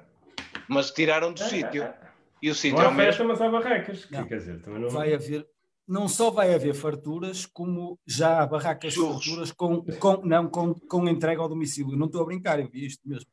[0.68, 1.92] Mas tiraram do sítio.
[2.40, 3.28] E o sítio não é o mesmo.
[3.28, 4.06] mas há barracas.
[4.06, 4.90] Quer dizer, também não...
[4.90, 5.48] Vai haver,
[5.88, 10.76] não só vai haver farturas, como já há barracas de farturas com, com, não, com,
[10.76, 11.98] com entrega ao domicílio.
[11.98, 13.28] Não estou a brincar, eu vi isto mesmo.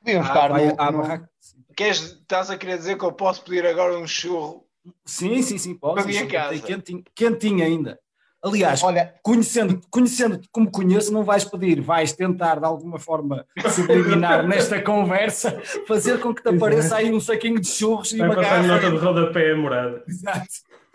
[0.00, 1.02] Devíamos ah, estar vai, no, no...
[1.02, 1.30] Barraca...
[1.76, 4.66] Queres, estás a querer dizer que eu posso pedir agora um churro?
[5.04, 5.96] Sim, sim, sim, pode.
[5.96, 6.58] Para minha casa.
[6.58, 8.00] Quentinho, quentinho ainda.
[8.42, 14.46] Aliás, Olha, conhecendo, conhecendo como conheço, não vais pedir, vais tentar de alguma forma subliminar
[14.46, 18.62] nesta conversa, fazer com que te apareça aí um saquinho de churros e uma garrafa.
[18.62, 20.04] nota de rodapé morada.
[20.06, 20.46] Exato.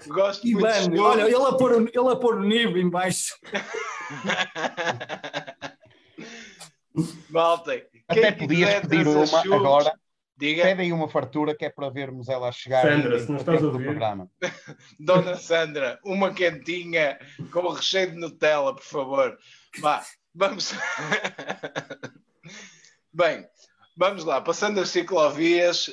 [0.08, 3.36] Gosto Ivan, muito olha, ele a pôr, ele a pôr o nível em baixo.
[7.30, 9.94] Malta, até podias pedir uma churros, agora.
[10.44, 10.64] Diga.
[10.64, 13.66] Pede aí uma fartura que é para vermos ela chegar Sandra, se não estás a
[13.66, 13.86] ouvir.
[13.86, 14.30] programa.
[15.00, 17.18] Dona Sandra, uma quentinha
[17.50, 19.38] com recheio de Nutella, por favor.
[19.80, 20.04] Vá,
[20.36, 20.74] vamos.
[23.14, 23.48] Bem,
[23.96, 25.88] Vamos lá, passando as ciclovias,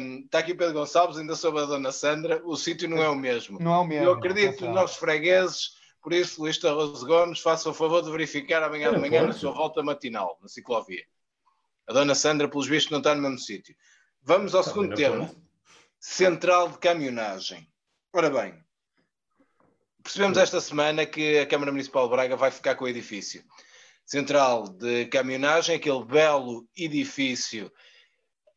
[0.00, 3.14] um, está aqui Pedro Gonçalves, ainda sobre a Dona Sandra, o sítio não é o
[3.14, 3.58] mesmo.
[3.60, 4.06] Não é o mesmo.
[4.06, 8.62] Eu acredito nos nossos fregueses, por isso, Luís Tarroso Gomes, faça o favor de verificar
[8.62, 11.04] amanhã de manhã na sua volta matinal, na ciclovia.
[11.86, 13.76] A Dona Sandra, pelos vistos, não está no mesmo sítio.
[14.24, 15.28] Vamos ao segundo tema.
[15.98, 17.68] Central de caminhonagem.
[18.12, 18.54] Ora bem,
[20.00, 23.44] percebemos esta semana que a Câmara Municipal de Braga vai ficar com o edifício
[24.06, 27.72] central de caminhonagem, aquele belo edifício,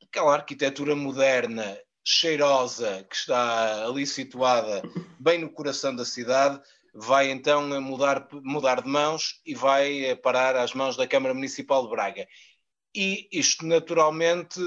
[0.04, 4.84] aquela arquitetura moderna, cheirosa, que está ali situada
[5.20, 6.62] bem no coração da cidade,
[6.94, 11.90] vai então mudar, mudar de mãos e vai parar às mãos da Câmara Municipal de
[11.90, 12.28] Braga.
[12.94, 14.60] E isto, naturalmente,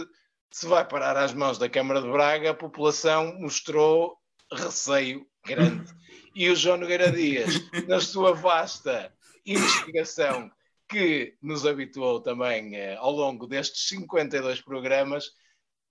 [0.51, 4.17] se vai parar às mãos da Câmara de Braga, a população mostrou
[4.53, 5.93] receio grande.
[6.35, 7.53] E o João Nogueira Dias,
[7.87, 9.13] na sua vasta
[9.45, 10.51] investigação
[10.89, 15.31] que nos habituou também eh, ao longo destes 52 programas,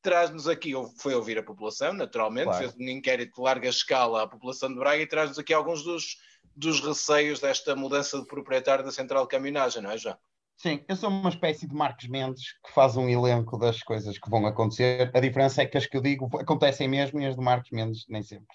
[0.01, 2.59] traz-nos aqui, foi ouvir a população, naturalmente, claro.
[2.59, 6.17] fez um inquérito de larga escala à população de Braga e traz-nos aqui alguns dos,
[6.55, 10.17] dos receios desta mudança de proprietário da central de caminhagem, não é, João?
[10.57, 14.29] Sim, eu sou uma espécie de Marcos Mendes que faz um elenco das coisas que
[14.29, 15.11] vão acontecer.
[15.13, 18.05] A diferença é que as que eu digo acontecem mesmo e as de Marcos Mendes
[18.09, 18.47] nem sempre.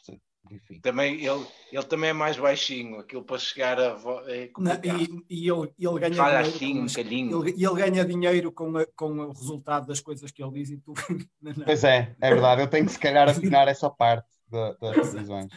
[0.50, 0.80] Enfim.
[0.80, 3.96] Também, ele, ele também é mais baixinho, aquilo para chegar a.
[4.26, 6.56] É Não, e, e ele, ele ganha Fala dinheiro.
[6.56, 7.48] assim, com- um calhinho.
[7.48, 10.78] ele, ele ganha dinheiro com, a- com o resultado das coisas que ele diz e
[10.78, 10.92] tu.
[11.40, 12.62] Não, não, Pois é, é verdade.
[12.62, 15.50] Eu tenho que se calhar afinar essa parte da- das decisões.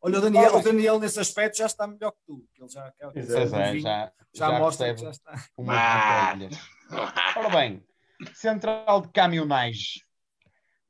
[0.00, 2.46] Olha, o Daniel, o Daniel nesse aspecto já está melhor que tu.
[2.58, 3.12] Ele já, Exato.
[3.14, 5.44] Pois é, vinho, já, já, já mostra que já está.
[5.56, 6.34] umas Ah.
[7.36, 7.84] Ora bem,
[8.34, 10.02] central de caminhonagem.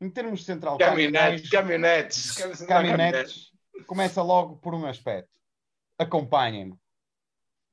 [0.01, 2.67] Em termos de central de Caminhonetes, caminhonagem, caminhonetes.
[2.67, 3.53] caminhonetes,
[3.87, 5.31] começa logo por um aspecto.
[5.99, 6.75] Acompanhem-me.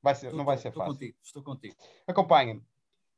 [0.02, 0.94] Vai ser, não vai ser estou fácil.
[0.98, 1.74] Contigo, estou contigo.
[2.06, 2.62] Acompanhem-me.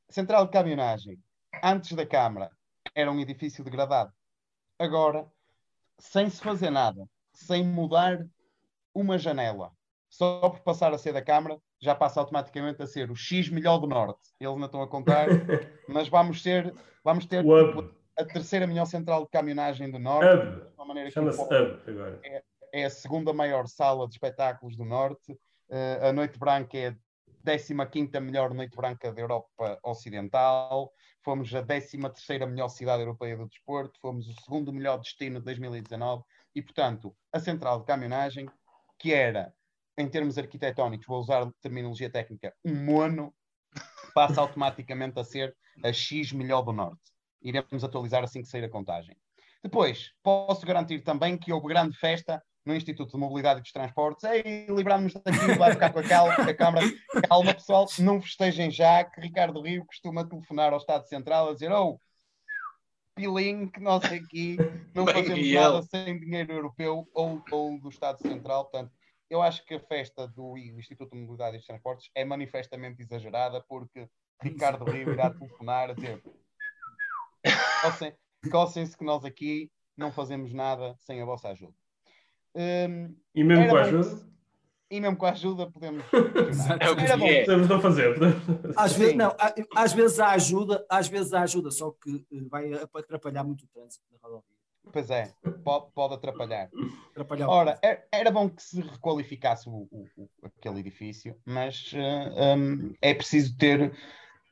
[0.08, 1.20] Central de caminhonagem,
[1.62, 2.50] antes da Câmara,
[2.94, 4.12] era um edifício degradado.
[4.78, 5.30] Agora,
[6.00, 8.26] sem se fazer nada, sem mudar
[8.94, 9.70] uma janela,
[10.08, 13.78] só por passar a ser da Câmara, já passa automaticamente a ser o X melhor
[13.78, 14.20] do Norte.
[14.40, 15.26] Eles não estão a contar,
[15.88, 17.90] mas vamos ser, vamos ter O Hub.
[18.18, 20.26] a terceira melhor central de caminhonagem do Norte.
[21.12, 22.20] Chama-se Hub agora.
[22.72, 25.38] é a segunda maior sala de espetáculos do Norte.
[25.70, 26.94] Eh, a Noite Branca é
[27.44, 30.92] 15 melhor Noite Branca da Europa Ocidental.
[31.22, 31.98] Fomos a 13
[32.46, 33.98] melhor cidade europeia do desporto.
[34.00, 36.22] Fomos o segundo melhor destino de 2019.
[36.54, 38.48] E, portanto, a central de caminhonagem,
[38.98, 39.52] que era,
[39.96, 43.34] em termos arquitetónicos, vou usar terminologia técnica, um mono,
[44.14, 47.00] passa automaticamente a ser a X melhor do Norte.
[47.42, 49.16] Iremos atualizar assim que sair a contagem.
[49.62, 54.24] Depois, posso garantir também que houve grande festa no Instituto de Mobilidade e dos Transportes.
[54.24, 56.86] Ei, livrámos-nos daqui, vai ficar com a, cal, com a Câmara.
[57.28, 61.72] Calma, pessoal, não festejem já, que Ricardo Rio costuma telefonar ao Estado Central a dizer:
[61.72, 61.98] Oh,
[63.14, 64.56] pilinho, que nós aqui
[64.94, 65.86] não Bem, fazemos nada ele?
[65.86, 68.64] sem dinheiro europeu ou, ou do Estado Central.
[68.64, 68.92] Portanto,
[69.28, 73.64] eu acho que a festa do Instituto de Mobilidade e dos Transportes é manifestamente exagerada,
[73.68, 74.08] porque
[74.42, 76.22] Ricardo Rio irá telefonar a dizer:
[77.82, 78.14] "Cocem-
[78.50, 81.74] Cocem-se que nós aqui não fazemos nada sem a vossa ajuda.
[82.54, 84.20] Hum, E mesmo Era com a ajuda,
[84.90, 86.04] e mesmo com a ajuda podemos.
[86.80, 87.26] É o que Era bom.
[87.26, 87.40] é.
[87.44, 88.16] podemos não fazer.
[88.76, 92.40] Às vezes, não, há- às vezes há ajuda, às vezes há ajuda, só que eh,
[92.50, 94.44] vai atrapalhar muito o trânsito na rodovia.
[94.92, 95.32] Pois é,
[95.62, 96.68] pode, pode atrapalhar.
[97.12, 102.56] Atrapalhar Ora, er- era bom que se requalificasse o, o- o- aquele edifício, mas eh,
[102.56, 103.92] hum, é preciso ter,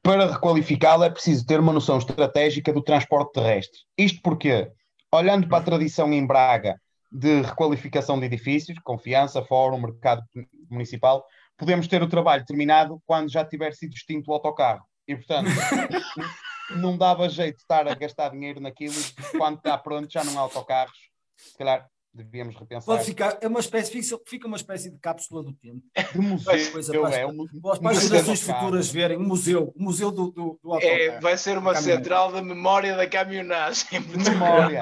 [0.03, 3.81] para requalificá-lo, é preciso ter uma noção estratégica do transporte terrestre.
[3.97, 4.71] Isto porque,
[5.13, 6.79] olhando para a tradição em Braga
[7.11, 10.23] de requalificação de edifícios, confiança, fórum, mercado
[10.71, 11.25] municipal,
[11.57, 14.85] podemos ter o trabalho terminado quando já tiver sido extinto o autocarro.
[15.07, 15.49] E, portanto,
[16.77, 18.95] não dava jeito de estar a gastar dinheiro naquilo
[19.37, 21.11] quando está pronto já não há autocarros.
[21.37, 22.87] Se calhar devíamos repensar.
[22.87, 25.83] Pode ficar, é uma espécie, fica, fica uma espécie de cápsula do tempo.
[26.13, 29.73] de museu, Coisa para as- é, um, Para as museu gerações futuras verem, um museu,
[29.77, 32.03] o museu do, do, do É, vai ser uma Caminhonete.
[32.05, 34.01] central da memória da caminhonagem.
[34.01, 34.81] memória.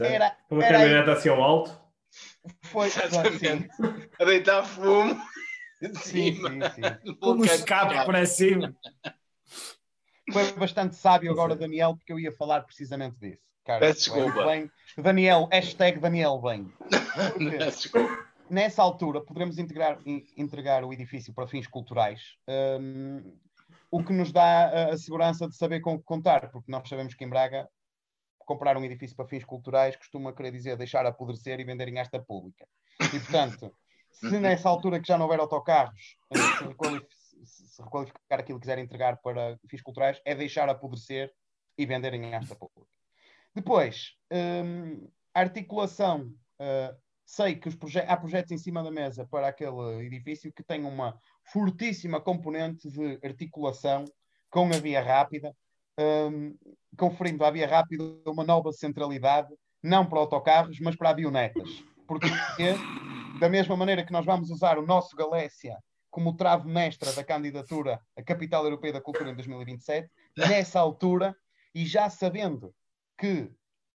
[0.00, 1.78] Era, Uma era caminhonete assim ao alto.
[2.62, 3.68] foi, sim, Exatamente.
[4.20, 5.14] A deitar fumo.
[5.82, 7.18] de sim, cima, sim, sim.
[7.22, 8.74] um escape para cima.
[10.32, 13.42] Foi bastante sábio agora, Daniel, porque eu ia falar precisamente disso.
[13.92, 14.44] Desculpa.
[14.46, 16.72] bem, Daniel, hashtag Daniel bem.
[17.58, 18.26] Desculpa.
[18.48, 22.20] nessa altura poderemos integrar, in- entregar o edifício para fins culturais,
[22.80, 23.36] hum,
[23.90, 26.88] o que nos dá a, a segurança de saber com o que contar, porque nós
[26.88, 27.68] sabemos que em Braga
[28.38, 32.20] comprar um edifício para fins culturais costuma querer dizer deixar apodrecer e vender em esta
[32.20, 32.64] pública.
[33.00, 33.72] E portanto,
[34.12, 36.38] se nessa altura que já não houver autocarros, eh,
[37.44, 41.32] se, se- requalificar aquilo que quiser entregar para fins culturais, é deixar apodrecer
[41.76, 42.86] e vender em esta pública.
[43.56, 44.12] Depois,
[45.34, 46.30] a articulação.
[46.58, 50.84] eh, sei que proje- há projetos em cima da mesa para aquele edifício que têm
[50.84, 51.18] uma
[51.52, 54.04] fortíssima componente de articulação
[54.48, 55.52] com a via rápida,
[55.98, 56.54] hum,
[56.96, 61.82] conferindo à via rápida uma nova centralidade, não para autocarros, mas para avionetas.
[62.06, 62.28] Porque,
[63.40, 65.76] da mesma maneira que nós vamos usar o nosso Galécia
[66.10, 71.34] como trave mestra da candidatura à Capital Europeia da Cultura em 2027, nessa altura,
[71.74, 72.72] e já sabendo
[73.18, 73.50] que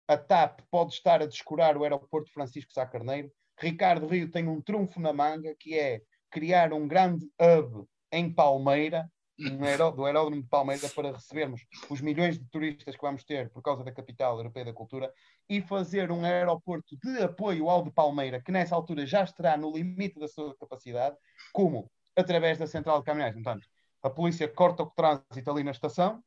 [0.08, 4.62] a TAP pode estar a descurar o aeroporto Francisco Sá Carneiro, Ricardo Rio tem um
[4.62, 6.02] trunfo na manga, que é
[6.32, 12.02] criar um grande hub em Palmeira, um aeró- do aeródromo de Palmeira, para recebermos os
[12.02, 15.14] milhões de turistas que vamos ter por causa da capital europeia da cultura
[15.48, 19.72] e fazer um aeroporto de apoio ao de Palmeira, que nessa altura já estará no
[19.72, 21.16] limite da sua capacidade,
[21.54, 23.34] como através da central de caminhões.
[23.34, 23.68] Portanto,
[24.02, 26.24] a polícia corta o trânsito ali na estação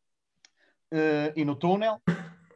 [0.91, 2.01] eh, e no túnel,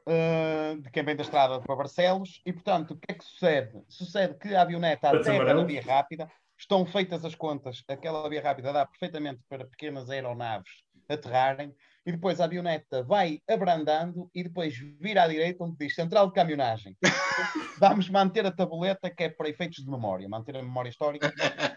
[0.07, 3.83] eh, de quem vem da estrada para Barcelos, e portanto, o que é que sucede?
[3.88, 5.66] Sucede que a avioneta até a amarelos.
[5.66, 10.71] via rápida, estão feitas as contas, aquela via rápida dá perfeitamente para pequenas aeronaves
[11.09, 16.29] aterrarem, e depois a avioneta vai abrandando e depois vira à direita onde diz central
[16.29, 16.97] de caminhonagem.
[17.81, 21.33] Vamos manter a tabuleta que é para efeitos de memória, manter a memória histórica.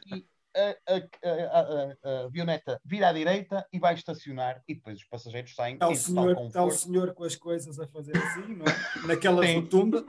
[0.06, 0.24] E
[0.56, 5.54] a, a, a, a, avioneta vira à direita e vai estacionar e depois os passageiros
[5.54, 5.76] saem.
[5.76, 9.08] Está o, senhor, está o senhor com as coisas a fazer assim, não é?
[9.08, 9.60] Naquela Sim.
[9.60, 10.06] rotunda.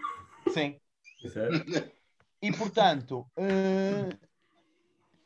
[0.53, 0.81] Sim.
[2.43, 4.31] E portanto, uh,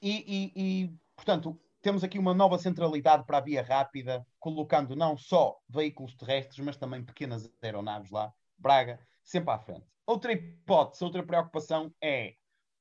[0.03, 5.17] e, e, e, portanto, temos aqui uma nova centralidade para a via rápida, colocando não
[5.17, 9.87] só veículos terrestres, mas também pequenas aeronaves lá, Braga, sempre à frente.
[10.07, 12.35] Outra hipótese, outra preocupação é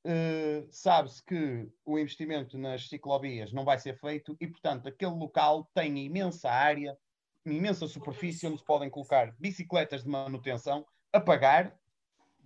[0.06, 5.66] Uh, sabe-se que o investimento nas ciclovias não vai ser feito e, portanto, aquele local
[5.72, 6.96] tem imensa área,
[7.44, 11.74] uma imensa superfície onde se podem colocar bicicletas de manutenção a pagar.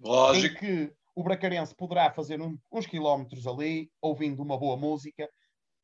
[0.00, 0.54] Lógico.
[0.54, 5.28] Em que o bracarense poderá fazer um, uns quilómetros ali, ouvindo uma boa música,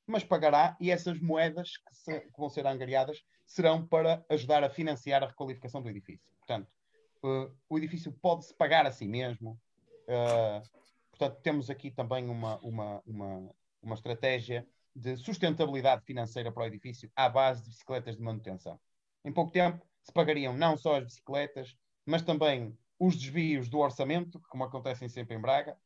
[0.06, 4.70] mas pagará e essas moedas que, se, que vão ser angariadas serão para ajudar a
[4.70, 6.32] financiar a requalificação do edifício.
[6.38, 6.68] Portanto,
[7.24, 9.58] uh, o edifício pode-se pagar a si mesmo.
[10.06, 10.62] Uh,
[11.16, 13.50] Portanto, temos aqui também uma, uma, uma,
[13.80, 18.80] uma estratégia de sustentabilidade financeira para o edifício à base de bicicletas de manutenção.
[19.24, 24.40] Em pouco tempo se pagariam não só as bicicletas, mas também os desvios do orçamento,
[24.48, 25.76] como acontecem sempre em Braga,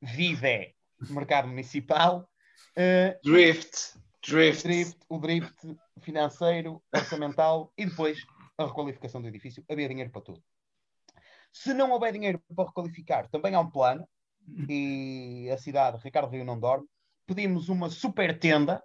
[0.00, 0.74] vive
[1.10, 2.28] mercado municipal,
[2.76, 4.62] uh, drift, drift.
[4.62, 8.24] drift, o drift financeiro, orçamental e depois
[8.56, 9.64] a requalificação do edifício.
[9.68, 10.42] Havia dinheiro para tudo.
[11.52, 14.08] Se não houver dinheiro para requalificar, também há um plano
[14.68, 16.86] e a cidade, Ricardo Rio não dorme,
[17.26, 18.82] pedimos uma super tenda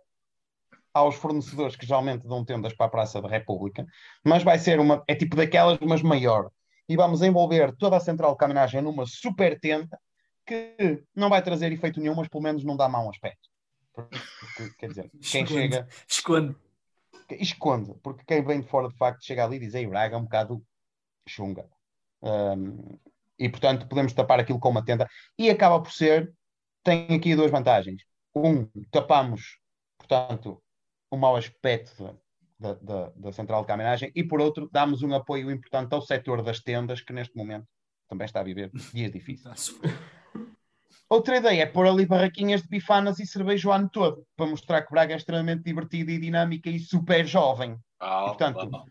[0.94, 3.86] aos fornecedores que geralmente dão tendas para a Praça da República,
[4.24, 6.50] mas vai ser uma, é tipo daquelas, mas maior.
[6.88, 10.00] E vamos envolver toda a central de caminhagem numa super tenda
[10.46, 13.50] que não vai trazer efeito nenhum, mas pelo menos não dá mau aspecto.
[13.94, 15.88] Porque, quer dizer, quem esconde, chega.
[16.08, 16.56] Esconde.
[17.32, 20.20] Esconde, porque quem vem de fora de facto chega ali e diz: Ei, Braga é
[20.20, 20.64] um bocado
[21.28, 21.68] chunga.
[22.22, 23.00] Um,
[23.38, 26.34] e portanto podemos tapar aquilo com uma tenda e acaba por ser,
[26.84, 28.04] tem aqui duas vantagens.
[28.36, 29.60] Um, tapamos,
[29.98, 30.62] portanto,
[31.10, 32.20] o mau aspecto
[32.60, 36.42] da, da, da central de caminhagem e por outro, damos um apoio importante ao setor
[36.42, 37.68] das tendas que neste momento
[38.08, 39.76] também está a viver dias difíceis.
[41.08, 44.82] Outra ideia é pôr ali barraquinhas de bifanas e cerveja o ano todo, para mostrar
[44.82, 47.78] que Braga é extremamente divertida e dinâmica e super jovem.
[48.00, 48.86] Ah, e, portanto,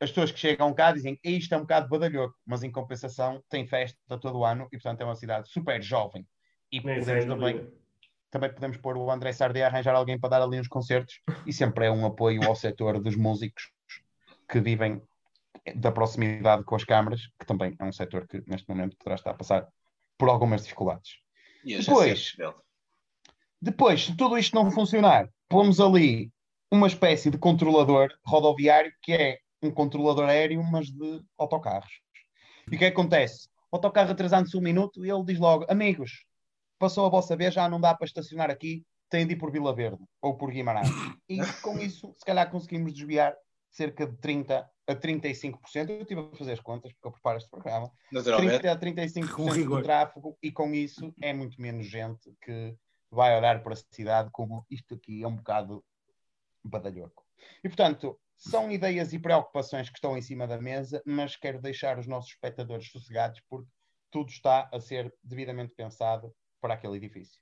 [0.00, 3.42] as pessoas que chegam cá dizem que isto é um bocado badalhoco, mas em compensação
[3.48, 6.26] tem festa todo o ano e, portanto, é uma cidade super jovem.
[6.70, 7.68] E podemos também,
[8.30, 11.52] também podemos pôr o André Sardé a arranjar alguém para dar ali uns concertos e
[11.52, 13.70] sempre é um apoio ao setor dos músicos
[14.48, 15.02] que vivem
[15.74, 19.32] da proximidade com as câmaras, que também é um setor que neste momento poderá estar
[19.32, 19.68] a passar
[20.16, 21.18] por algumas dificuldades.
[21.64, 22.36] Depois,
[23.60, 26.32] depois, se tudo isto não funcionar, pomos ali
[26.70, 32.00] uma espécie de controlador rodoviário que é um controlador aéreo, mas de autocarros.
[32.70, 33.48] E o que, é que acontece?
[33.70, 36.24] O autocarro atrasando-se um minuto e ele diz logo: Amigos,
[36.78, 39.74] passou a vossa vez, já não dá para estacionar aqui, tem de ir por Vila
[39.74, 40.88] Verde ou por Guimarães.
[41.28, 43.34] E com isso, se calhar conseguimos desviar
[43.70, 45.58] cerca de 30 a 35%.
[45.90, 47.90] Eu estive a fazer as contas porque eu preparo este programa.
[48.10, 52.74] 30 a 35% do tráfego e com isso é muito menos gente que
[53.10, 55.84] vai olhar para a cidade como isto aqui é um bocado
[56.64, 57.24] badalhoco.
[57.64, 61.98] E, portanto, são ideias e preocupações que estão em cima da mesa, mas quero deixar
[61.98, 63.68] os nossos espectadores sossegados porque
[64.10, 67.40] tudo está a ser devidamente pensado para aquele edifício.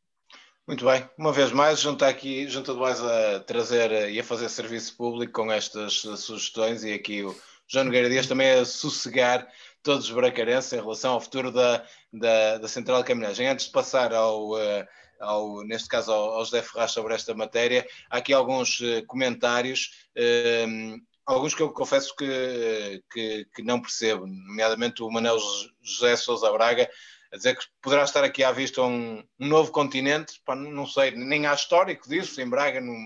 [0.67, 4.97] Muito bem, uma vez mais, junto aqui, junto mais a trazer e a fazer serviço
[4.97, 7.35] público com estas sugestões e aqui o
[7.67, 9.49] João Nogueira Dias também a sossegar
[9.83, 13.47] todos os bracarenses em relação ao futuro da, da, da Central de Caminhagem.
[13.47, 14.87] Antes de passar ao, uh,
[15.21, 17.87] ao, neste caso ao, ao José Ferraz sobre esta matéria.
[18.11, 24.27] Há aqui alguns uh, comentários, uh, alguns que eu confesso que, que, que, não percebo,
[24.27, 25.39] nomeadamente o Manel
[25.83, 26.89] José Sousa Braga,
[27.33, 31.11] a dizer que poderá estar aqui à vista um, um novo continente, pá, não sei,
[31.11, 32.97] nem há histórico disso, em Braga não,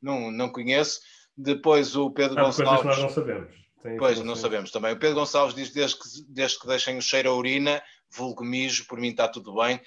[0.00, 1.00] não, não conheço.
[1.36, 2.84] Depois o Pedro há Gonçalves.
[2.84, 3.62] Nós não sabemos.
[3.82, 4.92] Tem pois, não sabemos também.
[4.92, 7.82] O Pedro Gonçalves diz desde que, desde que deixem o cheiro a urina,
[8.14, 9.80] vulgo mijo, por mim está tudo bem.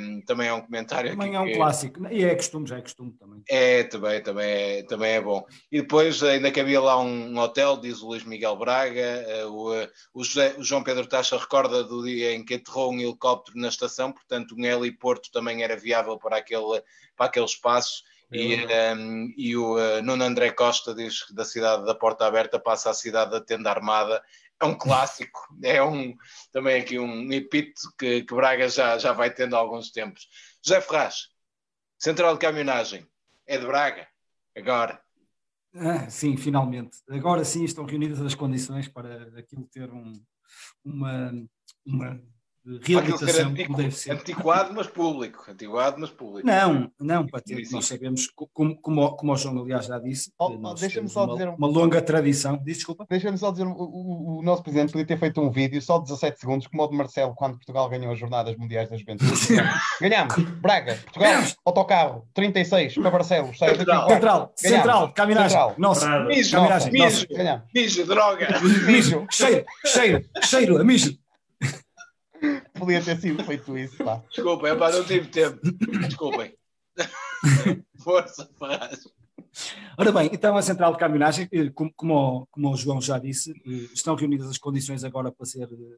[0.00, 1.10] Um, também é um comentário.
[1.10, 1.54] Também é um que...
[1.54, 3.42] clássico, e é costume, já é costume também.
[3.48, 5.44] É, também, também, é, também é bom.
[5.70, 10.20] E depois ainda que havia lá um, hotel, diz o Luís Miguel Braga, uh, o,
[10.20, 13.68] o, José, o, João Pedro Tacha recorda do dia em que aterrou um helicóptero na
[13.68, 16.82] estação, portanto um heliporto também era viável para aquele,
[17.16, 18.02] para aquele espaço.
[18.32, 18.56] E,
[18.96, 22.90] um, e, o uh, Nuno André Costa diz que da cidade da Porta Aberta passa
[22.90, 24.20] à cidade da Tenda Armada
[24.60, 26.16] é um clássico, é um,
[26.52, 30.28] também aqui um epíteto que, que Braga já, já vai tendo há alguns tempos.
[30.64, 31.28] José Ferraz,
[31.98, 33.06] Central de Caminhonagem,
[33.46, 34.08] é de Braga,
[34.56, 35.00] agora.
[35.74, 36.98] Ah, sim, finalmente.
[37.10, 40.12] Agora sim estão reunidas as condições para aquilo ter um,
[40.82, 41.32] uma,
[41.84, 42.22] uma
[42.82, 45.44] reabilitação antiqu, antiquado, mas público.
[45.48, 46.46] Antiquado, mas público.
[46.46, 51.08] Não, não, ter, nós sabemos, como, como, como o João, aliás, já disse, oh, deixa-me
[51.08, 52.56] só uma, dizer uma longa tradição.
[52.64, 53.06] Diz, desculpa.
[53.08, 56.04] Deixa-me só dizer, o, o, o, nosso presidente podia ter feito um vídeo só de
[56.04, 59.32] 17 segundos, como o de Marcelo, quando Portugal ganhou as Jornadas Mundiais da Juventude.
[60.00, 67.26] Ganhámos, Braga, Portugal, autocarro, 36, para Barcelos, Central, Central, Central, caminhagem, nossa, mijo, caminhagem, mijo,
[67.74, 68.48] mijo, droga,
[68.86, 71.16] mijo, cheiro, cheiro, cheiro, a mijo.
[72.74, 74.22] Podia ter sido feito isso, pá.
[74.30, 75.60] Desculpem, pá, não tive tempo.
[76.06, 76.56] Desculpem.
[78.02, 79.06] Força, faz.
[79.98, 83.52] Ora bem, então a central de caminhonagem, eh, como, como, como o João já disse,
[83.52, 85.96] eh, estão reunidas as condições agora para ser eh,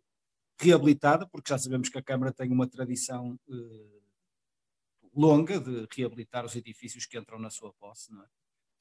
[0.61, 3.99] reabilitada, porque já sabemos que a Câmara tem uma tradição eh,
[5.15, 8.27] longa de reabilitar os edifícios que entram na sua posse, não é?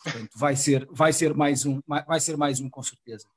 [0.03, 3.27] Portanto, vai ser, vai ser mais um, vai ser mais um com certeza.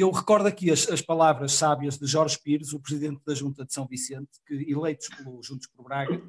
[0.00, 3.74] Eu recordo aqui as, as, palavras sábias de Jorge Pires, o presidente da Junta de
[3.74, 6.22] São Vicente, que, eleitos pelo Juntos por Braga,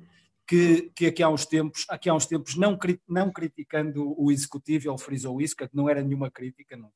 [0.46, 4.92] que, que, aqui há uns tempos, aqui há uns tempos não, não criticando o executivo,
[4.92, 6.92] ele frisou isso, que não era nenhuma crítica, não,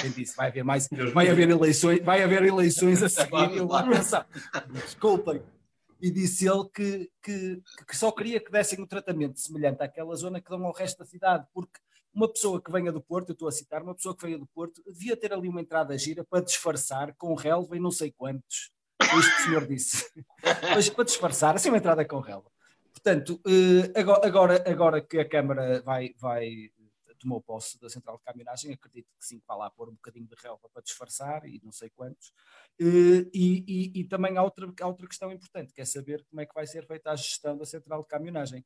[0.00, 3.88] quem disse, vai haver mais, vai haver eleições, vai haver eleições a seguir, eu lá
[3.88, 4.26] pensar,
[4.72, 5.40] desculpem,
[6.02, 10.40] e disse ele que, que, que, só queria que dessem um tratamento semelhante àquela zona
[10.40, 11.78] que dão ao resto da cidade, porque
[12.16, 14.46] uma pessoa que venha do Porto, eu estou a citar, uma pessoa que venha do
[14.46, 18.70] Porto, devia ter ali uma entrada gira para disfarçar com relva e não sei quantos.
[19.02, 20.24] Foi isto que o senhor disse.
[20.74, 22.50] Mas para disfarçar, assim uma entrada com relva.
[22.90, 26.70] Portanto, eh, agora, agora que a Câmara vai, vai
[27.18, 30.26] tomou posse da central de caminhagem, acredito que sim, que vai lá pôr um bocadinho
[30.26, 32.32] de relva para disfarçar e não sei quantos.
[32.80, 36.40] Eh, e, e, e, também há outra, há outra questão importante, que é saber como
[36.40, 38.64] é que vai ser feita a gestão da central de caminhagem.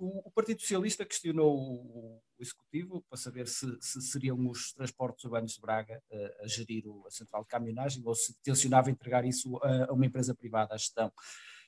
[0.00, 5.24] Eh, o, Partido Socialista questionou o, o Executivo para saber se, se, seriam os transportes
[5.24, 9.24] urbanos de Braga a, a gerir o, a central de caminhonagem ou se tencionava entregar
[9.24, 11.12] isso a, a uma empresa privada, a gestão.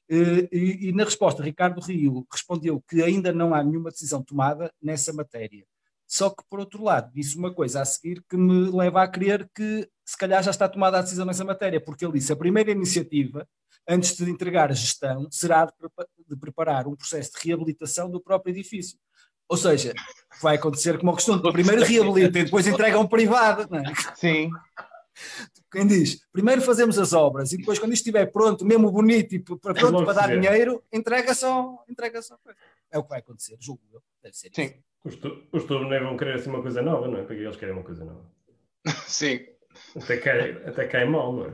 [0.09, 4.72] E, e, e, na resposta, Ricardo Rio respondeu que ainda não há nenhuma decisão tomada
[4.81, 5.66] nessa matéria.
[6.07, 9.47] Só que, por outro lado, disse uma coisa a seguir que me leva a crer
[9.55, 12.70] que se calhar já está tomada a decisão nessa matéria, porque ele disse a primeira
[12.70, 13.47] iniciativa
[13.89, 15.72] antes de entregar a gestão, será de,
[16.28, 18.99] de preparar um processo de reabilitação do próprio edifício.
[19.49, 19.95] Ou seja,
[20.43, 23.66] vai acontecer como a questão do primeiro reabilita e depois entrega a um privado.
[23.70, 23.95] Não é?
[24.14, 24.51] Sim.
[25.72, 29.39] Quem diz, primeiro fazemos as obras e depois, quando isto estiver pronto, mesmo bonito e
[29.39, 32.39] pronto para dar dinheiro, entrega só, entrega só.
[32.91, 34.03] É o que vai acontecer, julgo eu.
[34.22, 34.74] Deve ser Sim.
[35.05, 35.39] Isso.
[35.53, 37.22] Os, tubos nem vão querer assim uma coisa nova, não é?
[37.22, 38.24] Porque eles querem uma coisa nova.
[39.07, 39.47] Sim.
[39.97, 41.53] Até cai, até cai mal, não é?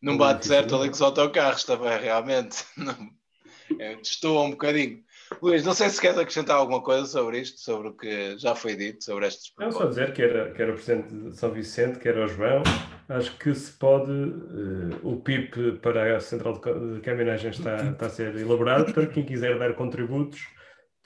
[0.00, 2.64] Não bate certo ali com os autocarros também, realmente.
[2.76, 5.02] Não, estou um bocadinho.
[5.42, 8.74] Luís, não sei se queres acrescentar alguma coisa sobre isto, sobre o que já foi
[8.74, 11.98] dito, sobre estes Não, só dizer que era, que era o Presidente de São Vicente,
[11.98, 12.62] que era o João.
[13.08, 18.10] Acho que se pode, uh, o PIP para a Central de Caminhagem está, está a
[18.10, 20.46] ser elaborado, portanto, quem quiser dar contributos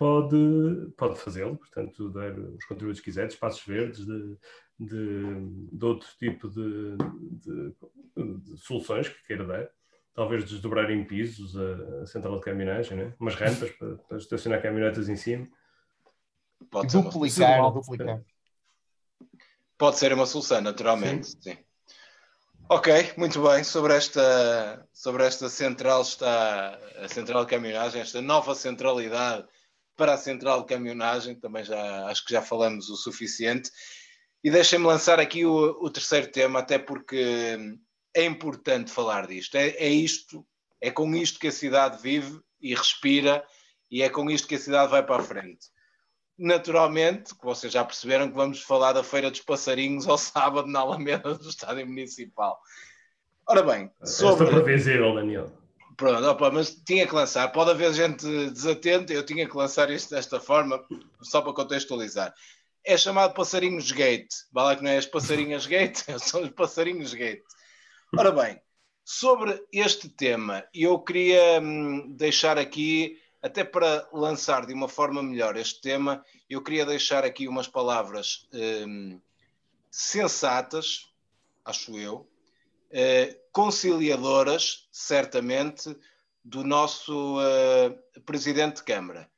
[0.02, 4.36] pode, pode fazê-lo, portanto, dar os contributos que quiser, de espaços verdes, de,
[4.80, 6.96] de, de outro tipo de,
[7.30, 7.74] de,
[8.16, 9.70] de, soluções que queira dar.
[10.12, 13.14] Talvez desdobrar em pisos a, a central de caminhagem, né?
[13.20, 15.48] umas rampas para, para estacionar caminhonetas em cima.
[16.68, 17.70] Pode duplicar, uma...
[17.70, 18.22] duplicar.
[19.78, 21.28] Pode ser uma solução, naturalmente.
[21.28, 21.40] Sim.
[21.40, 21.58] Sim.
[22.68, 23.62] Ok, muito bem.
[23.62, 29.46] Sobre esta, sobre esta central está a central de caminhonagem, esta nova centralidade
[30.02, 33.70] para a central de caminhonagem, também já acho que já falamos o suficiente.
[34.42, 37.56] E deixem-me lançar aqui o, o, terceiro tema, até porque
[38.12, 39.54] é importante falar disto.
[39.54, 40.44] É, é isto,
[40.80, 43.46] é com isto que a cidade vive e respira,
[43.88, 45.68] e é com isto que a cidade vai para a frente.
[46.36, 50.80] Naturalmente, que vocês já perceberam que vamos falar da Feira dos Passarinhos ao sábado na
[50.80, 52.60] Alameda do Estádio Municipal.
[53.46, 54.48] Ora bem, sobre...
[54.48, 55.61] Esta previsível, Daniel.
[55.96, 57.48] Pronto, opa, mas tinha que lançar.
[57.52, 60.82] Pode haver gente desatenta, eu tinha que lançar isto desta forma,
[61.20, 62.34] só para contextualizar
[62.84, 64.32] é chamado Passarinhos Gate.
[64.52, 67.42] Vai lá que não é as Passarinhas Gate, são os Passarinhos Gate.
[68.16, 68.60] Ora bem,
[69.04, 75.56] sobre este tema, eu queria hum, deixar aqui, até para lançar de uma forma melhor
[75.56, 79.20] este tema, eu queria deixar aqui umas palavras hum,
[79.90, 81.08] sensatas,
[81.64, 82.28] acho eu,
[82.90, 85.94] eh, conciliadoras, certamente,
[86.44, 89.30] do nosso uh, Presidente de Câmara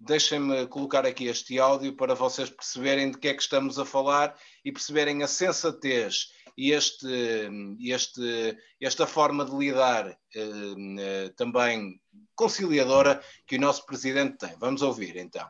[0.00, 4.34] deixem-me colocar aqui este áudio para vocês perceberem de que é que estamos a falar
[4.64, 7.06] e perceberem a sensatez e este,
[7.80, 10.16] este, esta forma de lidar eh,
[10.98, 12.00] eh, também
[12.34, 14.58] conciliadora que o nosso presidente tem.
[14.58, 15.48] Vamos ouvir então.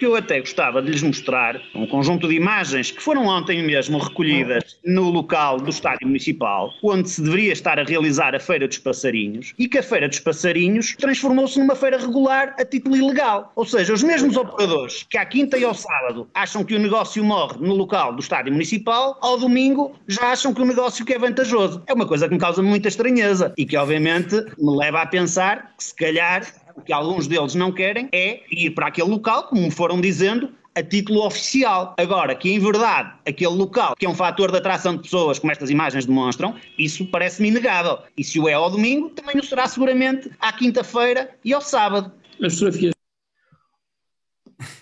[0.00, 3.98] Que eu até gostava de lhes mostrar um conjunto de imagens que foram ontem mesmo
[3.98, 8.78] recolhidas no local do Estádio Municipal, onde se deveria estar a realizar a Feira dos
[8.78, 13.52] Passarinhos, e que a Feira dos Passarinhos transformou-se numa feira regular a título ilegal.
[13.56, 17.22] Ou seja, os mesmos operadores que à quinta e ao sábado acham que o negócio
[17.22, 21.18] morre no local do Estádio Municipal, ao domingo já acham que o negócio que é
[21.18, 21.82] vantajoso.
[21.86, 25.74] É uma coisa que me causa muita estranheza e que obviamente me leva a pensar
[25.76, 26.46] que se calhar
[26.80, 30.82] o que alguns deles não querem é ir para aquele local, como foram dizendo, a
[30.82, 31.94] título oficial.
[31.98, 35.52] Agora, que em verdade aquele local, que é um fator de atração de pessoas, como
[35.52, 37.98] estas imagens demonstram, isso parece-me inegável.
[38.16, 42.12] E se o é ao domingo, também o será seguramente à quinta-feira e ao sábado.
[42.42, 42.94] As fotografias.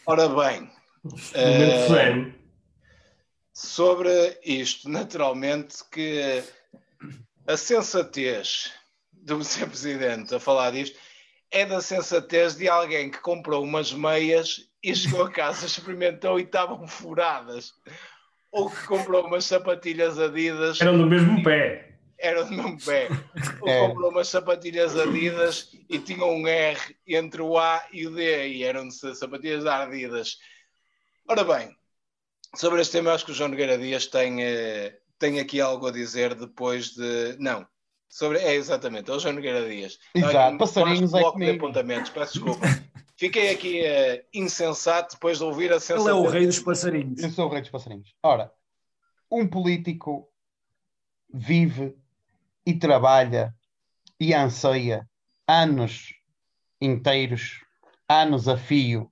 [0.06, 0.70] Ora bem,
[1.04, 2.32] uh,
[3.52, 6.42] sobre isto, naturalmente que
[7.46, 8.72] a sensatez
[9.12, 9.68] do Sr.
[9.68, 10.96] Presidente a falar disto
[11.50, 16.42] é da sensatez de alguém que comprou umas meias e chegou a casa, experimentou e
[16.42, 17.72] estavam furadas.
[18.50, 20.80] Ou que comprou umas sapatilhas Adidas.
[20.80, 21.96] Eram do mesmo pé.
[22.18, 23.08] Eram do mesmo pé.
[23.60, 23.88] Ou é.
[23.88, 28.64] comprou umas sapatilhas Adidas e tinham um R entre o A e o D e
[28.64, 30.38] eram sapatilhas Adidas.
[31.28, 31.76] Ora bem,
[32.56, 35.92] sobre este tema, acho que o João Nogueira Dias tem, eh, tem aqui algo a
[35.92, 37.36] dizer depois de.
[37.38, 37.66] Não,
[38.08, 39.98] Sobre, é, exatamente, é o João Nogueira Dias.
[40.14, 41.52] Exato, passarinhos é comigo.
[41.52, 42.66] de apontamentos, peço desculpa.
[43.16, 46.18] Fiquei aqui uh, insensato depois de ouvir a sensação.
[46.18, 47.20] Ele é o rei dos passarinhos.
[47.20, 48.14] Eu sou o rei dos passarinhos.
[48.22, 48.52] Ora,
[49.30, 50.28] um político
[51.28, 51.96] vive
[52.64, 53.52] e trabalha
[54.20, 55.08] e anseia
[55.46, 56.14] anos
[56.80, 57.60] inteiros,
[58.08, 59.10] anos a fio,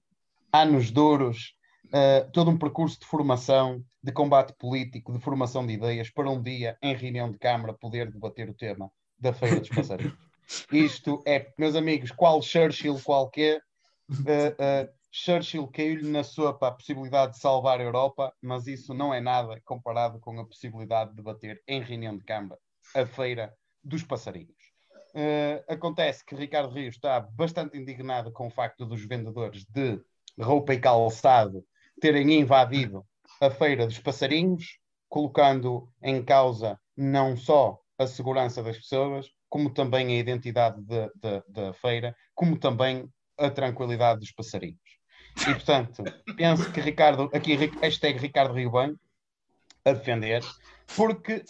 [0.52, 1.55] anos duros,
[1.86, 6.42] uh, todo um percurso de formação, de combate político, de formação de ideias, para um
[6.42, 10.16] dia, em reunião de Câmara, poder debater o tema da Feira dos Passarinhos.
[10.70, 13.60] Isto é, meus amigos, qual Churchill qualquer,
[14.10, 19.12] uh, uh, Churchill caiu-lhe na sopa a possibilidade de salvar a Europa, mas isso não
[19.12, 22.60] é nada comparado com a possibilidade de debater em reunião de Câmara
[22.94, 24.54] a Feira dos Passarinhos.
[25.14, 29.98] Uh, acontece que Ricardo Rio está bastante indignado com o facto dos vendedores de
[30.38, 31.64] roupa e calçado
[32.00, 33.04] terem invadido
[33.40, 34.78] a Feira dos Passarinhos,
[35.08, 40.82] colocando em causa não só a segurança das pessoas, como também a identidade
[41.48, 44.80] da feira, como também a tranquilidade dos passarinhos.
[45.42, 46.02] E, portanto,
[46.36, 48.98] penso que Ricardo, aqui, hashtag Ricardo Rio Bem,
[49.84, 50.42] a defender,
[50.96, 51.44] porque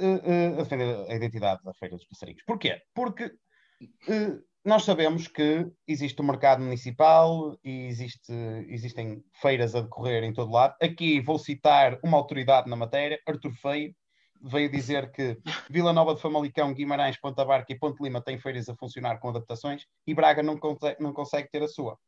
[0.00, 2.42] uh, uh, a defender a identidade da Feira dos Passarinhos.
[2.46, 2.80] Porquê?
[2.94, 8.32] Porque uh, nós sabemos que existe o mercado municipal e existe,
[8.68, 10.74] existem feiras a decorrer em todo lado.
[10.80, 13.94] Aqui vou citar uma autoridade na matéria, Artur Feio,
[14.42, 15.38] veio dizer que
[15.68, 19.28] Vila Nova de Famalicão, Guimarães, Ponta Barca e Ponte Lima têm feiras a funcionar com
[19.28, 21.98] adaptações e Braga não consegue, não consegue ter a sua.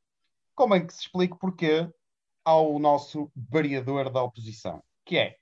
[0.55, 1.87] Como é que se explica porquê
[2.43, 4.83] ao nosso variador da oposição?
[5.05, 5.37] Que é,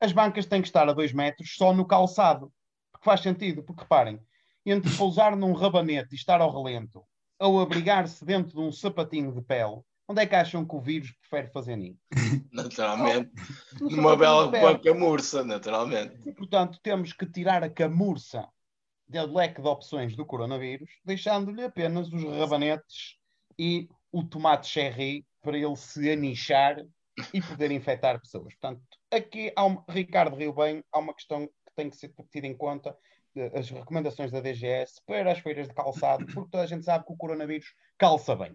[0.00, 2.50] as bancas têm que estar a dois metros só no calçado.
[2.90, 4.18] Porque faz sentido, porque reparem,
[4.64, 7.02] entre pousar num rabanete e estar ao relento,
[7.38, 11.12] ou abrigar-se dentro de um sapatinho de pele, onde é que acham que o vírus
[11.20, 12.00] prefere fazer nisso?
[12.52, 13.30] Naturalmente.
[13.80, 16.16] Oh, Numa bela com camurça, naturalmente.
[16.26, 18.48] E, portanto, temos que tirar a camurça
[19.06, 23.16] do leque de opções do coronavírus, deixando-lhe apenas os rabanetes
[23.58, 26.84] e o tomate cherry para ele se anichar
[27.32, 28.54] e poder infectar pessoas.
[28.54, 32.46] Portanto, aqui, há um, Ricardo Rio Bem, há uma questão que tem que ser tida
[32.46, 32.96] em conta
[33.54, 37.12] as recomendações da DGS para as feiras de calçado, porque toda a gente sabe que
[37.12, 38.54] o coronavírus calça bem.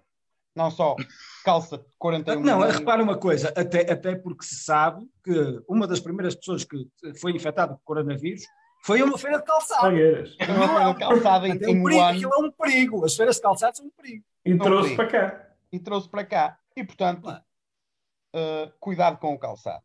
[0.56, 0.96] Não só
[1.44, 5.34] calça 41 Não, repara uma coisa, até, até porque se sabe que
[5.68, 6.88] uma das primeiras pessoas que
[7.20, 8.44] foi infectada por coronavírus
[8.84, 9.98] foi uma feira de calçado.
[9.98, 13.06] É uma feira de calçado em, um perigo, Aquilo é um perigo.
[13.06, 14.24] As feiras de calçado são um perigo.
[14.46, 15.50] E trouxe um para cá.
[15.72, 16.60] E trouxe para cá.
[16.76, 19.84] E, portanto, uh, cuidado com o calçado.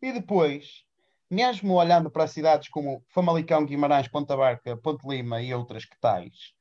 [0.00, 0.84] E depois,
[1.32, 6.52] mesmo olhando para cidades como Famalicão, Guimarães, Ponta Barca, Ponte Lima e outras que tais,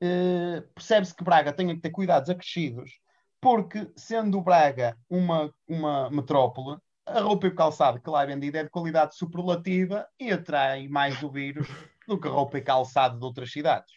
[0.00, 2.98] eh, percebe-se que Braga tem que ter cuidados acrescidos,
[3.40, 8.58] porque sendo Braga uma, uma metrópole, a roupa e o calçado que lá é vendida
[8.58, 11.68] é de qualidade superlativa e atrai mais o vírus
[12.08, 13.94] do que a roupa e calçado de outras cidades.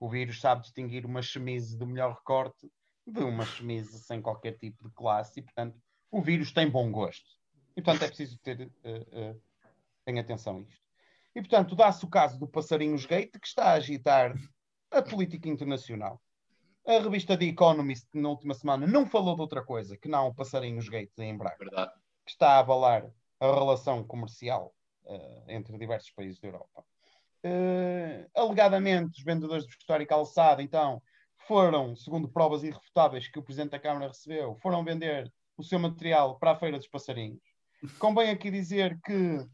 [0.00, 2.68] O vírus sabe distinguir uma chemise do melhor recorte
[3.06, 5.78] de uma chemise sem qualquer tipo de classe e, portanto,
[6.10, 7.38] o vírus tem bom gosto.
[7.76, 9.47] E, portanto, é preciso ter uh, uh,
[10.08, 10.82] Tenha atenção a isto.
[11.36, 14.34] E, portanto, dá-se o caso do Passarinhos Gate, que está a agitar
[14.90, 16.18] a política internacional.
[16.86, 20.34] A revista The Economist, na última semana, não falou de outra coisa que não o
[20.34, 21.92] Passarinhos Gate em Braga, Verdade.
[22.24, 23.06] que está a avalar
[23.38, 26.82] a relação comercial uh, entre diversos países da Europa.
[27.44, 31.02] Uh, alegadamente, os vendedores de vestuário e calçado, então,
[31.46, 36.38] foram, segundo provas irrefutáveis que o Presidente da Câmara recebeu, foram vender o seu material
[36.38, 37.42] para a Feira dos Passarinhos.
[37.98, 39.46] Convém aqui dizer que,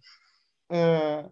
[0.70, 1.30] uh,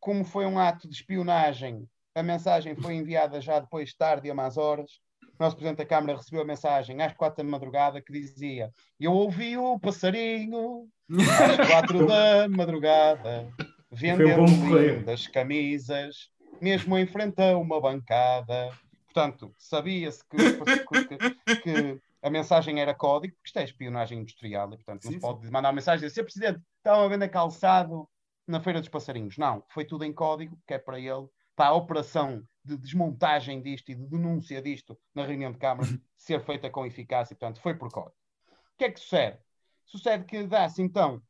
[0.00, 4.56] como foi um ato de espionagem, a mensagem foi enviada já depois tarde a más
[4.56, 5.00] horas.
[5.38, 8.70] O nosso Presidente da Câmara recebeu a mensagem às quatro da madrugada que dizia:
[9.00, 13.48] Eu ouvi o passarinho às quatro da madrugada,
[13.90, 16.28] vendendo das camisas,
[16.60, 18.70] mesmo em frente a uma bancada.
[19.06, 24.76] Portanto, sabia-se que, que, que, a mensagem era código, porque isto é espionagem industrial, e
[24.76, 28.08] portanto não se pode mandar uma mensagem dizer, Presidente, estão a vender calçado
[28.46, 29.38] na Feira dos Passarinhos.
[29.38, 33.90] Não, foi tudo em código, que é para ele, para a operação de desmontagem disto
[33.90, 37.74] e de denúncia disto na reunião de Câmara ser feita com eficácia, e portanto foi
[37.74, 38.16] por código.
[38.48, 39.38] O que é que sucede?
[39.84, 41.22] Sucede que dá-se então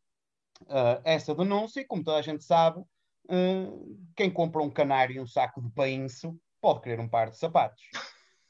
[0.62, 5.20] uh, essa denúncia, e como toda a gente sabe, uh, quem compra um canário e
[5.20, 7.82] um saco de painço pode querer um par de sapatos.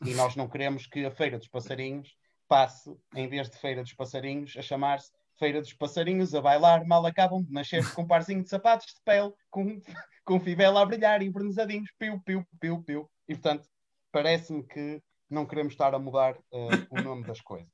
[0.05, 2.17] E nós não queremos que a Feira dos Passarinhos
[2.49, 5.11] passe, em vez de Feira dos Passarinhos, a chamar-se
[5.43, 9.01] Feira dos Passarinhos, a bailar, mal acabam de nascer com um parzinho de sapatos de
[9.05, 9.83] pele, com,
[10.25, 13.11] com fivela a brilhar, embronzadinhos, piu, piu, piu, piu.
[13.29, 13.69] E, portanto,
[14.13, 17.73] parece-me que não queremos estar a mudar uh, o nome das coisas.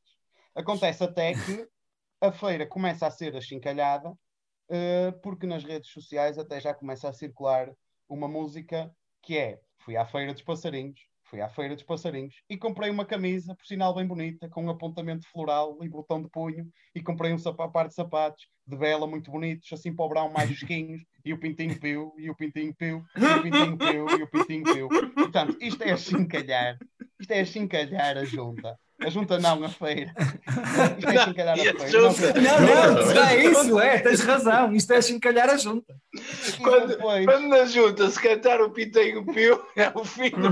[0.55, 1.69] Acontece até que
[2.23, 7.13] a feira começa a ser achincalhada, uh, porque nas redes sociais até já começa a
[7.13, 7.71] circular
[8.09, 8.91] uma música
[9.21, 13.05] que é Fui à Feira dos Passarinhos, fui à Feira dos Passarinhos e comprei uma
[13.05, 17.33] camisa, por sinal bem bonita, com um apontamento floral e botão de punho, e comprei
[17.33, 21.03] um sapato, par de sapatos de vela muito bonitos, assim para o brão mais fresquinhos,
[21.25, 24.65] e o pintinho piu, e o pintinho piu, e o pintinho piu, e o pintinho
[24.65, 24.89] piu.
[25.15, 26.79] Portanto, isto é achincalhar,
[27.21, 28.79] isto é achincalhar a junta.
[29.01, 30.13] A junta não, a feira.
[30.99, 32.01] Isto é achincalhar a feira.
[32.01, 32.11] Não,
[32.61, 34.75] não, não, é isso, é, tens razão.
[34.75, 35.95] Isto é achincalhar a junta.
[36.61, 40.51] Quando, quando na junta se cantar o Pinteiro Pio, é o fim do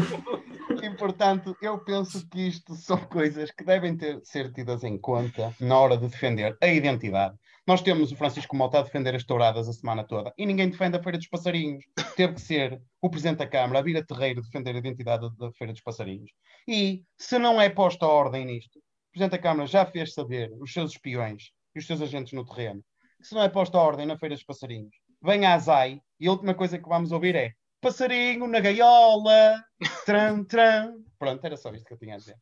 [0.54, 0.55] E
[0.96, 5.78] portanto, eu penso que isto são coisas que devem ter, ser tidas em conta na
[5.78, 7.36] hora de defender a identidade.
[7.66, 10.96] Nós temos o Francisco Mota a defender as touradas a semana toda e ninguém defende
[10.96, 11.84] a Feira dos Passarinhos.
[12.16, 15.52] Teve que ser o Presidente da Câmara a vir a terreiro defender a identidade da
[15.52, 16.30] Feira dos Passarinhos.
[16.66, 20.72] E se não é posta ordem nisto, o Presidente da Câmara já fez saber os
[20.72, 22.82] seus espiões e os seus agentes no terreno
[23.20, 26.30] que se não é posta ordem na Feira dos Passarinhos, vem a ASAI e a
[26.30, 27.52] última coisa que vamos ouvir é
[27.86, 29.64] passarinho na gaiola,
[30.04, 31.04] tram, tram.
[31.18, 32.36] Pronto, era só isto que eu tinha a dizer.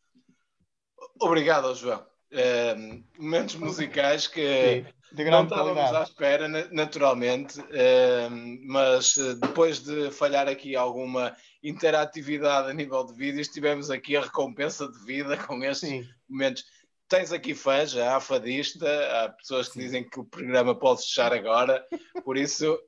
[1.20, 2.04] Obrigado, João.
[2.32, 4.84] Uh, momentos musicais que
[5.14, 5.96] Sim, não estávamos qualidade.
[5.96, 8.30] à espera, naturalmente, uh,
[8.66, 14.22] mas uh, depois de falhar aqui alguma interatividade a nível de vídeos, tivemos aqui a
[14.22, 16.08] recompensa de vida com estes Sim.
[16.28, 16.64] momentos.
[17.06, 19.80] Tens aqui fãs, há fadista, há pessoas que Sim.
[19.80, 21.84] dizem que o programa pode fechar agora,
[22.24, 22.78] por isso.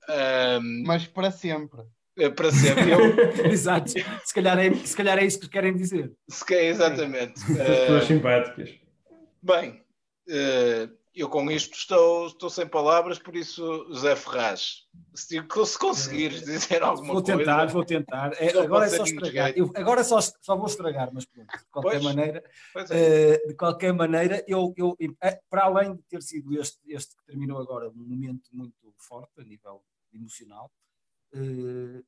[0.87, 1.83] Mas para sempre.
[2.19, 2.91] É para sempre.
[2.91, 3.01] Eu...
[3.53, 3.91] Exato.
[4.25, 6.13] Se calhar, é, se calhar é isso que querem dizer.
[6.29, 7.35] Se, exatamente.
[7.45, 8.75] Pessoas uh, simpáticas.
[9.43, 9.83] Bem,
[10.29, 14.83] uh, eu com isto estou, estou sem palavras, por isso, José Ferraz,
[15.15, 17.39] se, se conseguires dizer alguma vou coisa.
[17.39, 19.53] Tentar, vou tentar, é, agora é só estragar.
[19.57, 23.41] Eu, agora só, só vou estragar, mas pronto, de qualquer pois, maneira, pois é.
[23.45, 24.97] uh, de qualquer maneira, eu, eu,
[25.49, 29.45] para além de ter sido este, este que terminou agora, um momento muito forte a
[29.45, 30.71] nível emocional,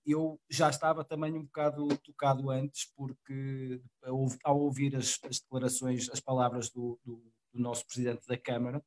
[0.07, 3.81] eu já estava também um bocado tocado antes, porque
[4.45, 8.83] ao ouvir as, as declarações, as palavras do, do, do, nosso presidente da Câmara,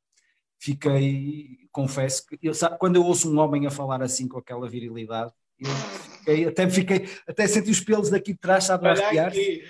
[0.58, 4.68] fiquei, confesso que eu, sabe, quando eu ouço um homem a falar assim com aquela
[4.68, 9.28] virilidade, eu fiquei, até fiquei, até senti os pelos daqui de trás, sabe, a arrepiar.
[9.28, 9.64] Aqui,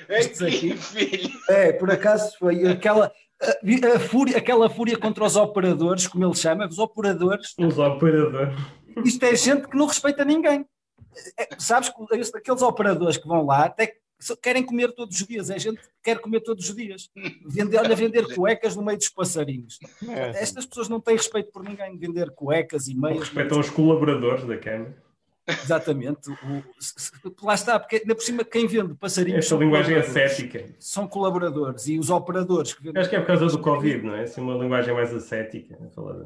[0.46, 1.30] aqui, filho.
[1.50, 3.12] É, por acaso foi aquela.
[3.42, 7.52] A, a, fúria, aquela fúria contra os operadores, como ele chama, os operadores.
[7.58, 8.56] Os operadores
[9.05, 10.66] isto é gente que não respeita ninguém.
[11.38, 13.97] É, sabes que aqueles operadores que vão lá até
[14.40, 17.11] querem comer todos os dias, é gente que quer comer todos os dias.
[17.45, 19.78] Vender, olha, vender cuecas no meio dos passarinhos.
[20.09, 23.20] É, Estas pessoas não têm respeito por ninguém, vender cuecas e meias.
[23.20, 24.97] Respeitam os colaboradores da Câmara.
[25.62, 26.30] Exatamente.
[26.30, 29.44] O, lá está, porque ainda por cima quem vende passarinhos.
[29.44, 30.64] Esta linguagem ascética.
[30.78, 33.00] São colaboradores e os operadores que vendem.
[33.00, 34.22] Acho que é por causa do Covid, não é?
[34.22, 35.78] Assim, uma linguagem mais ascética.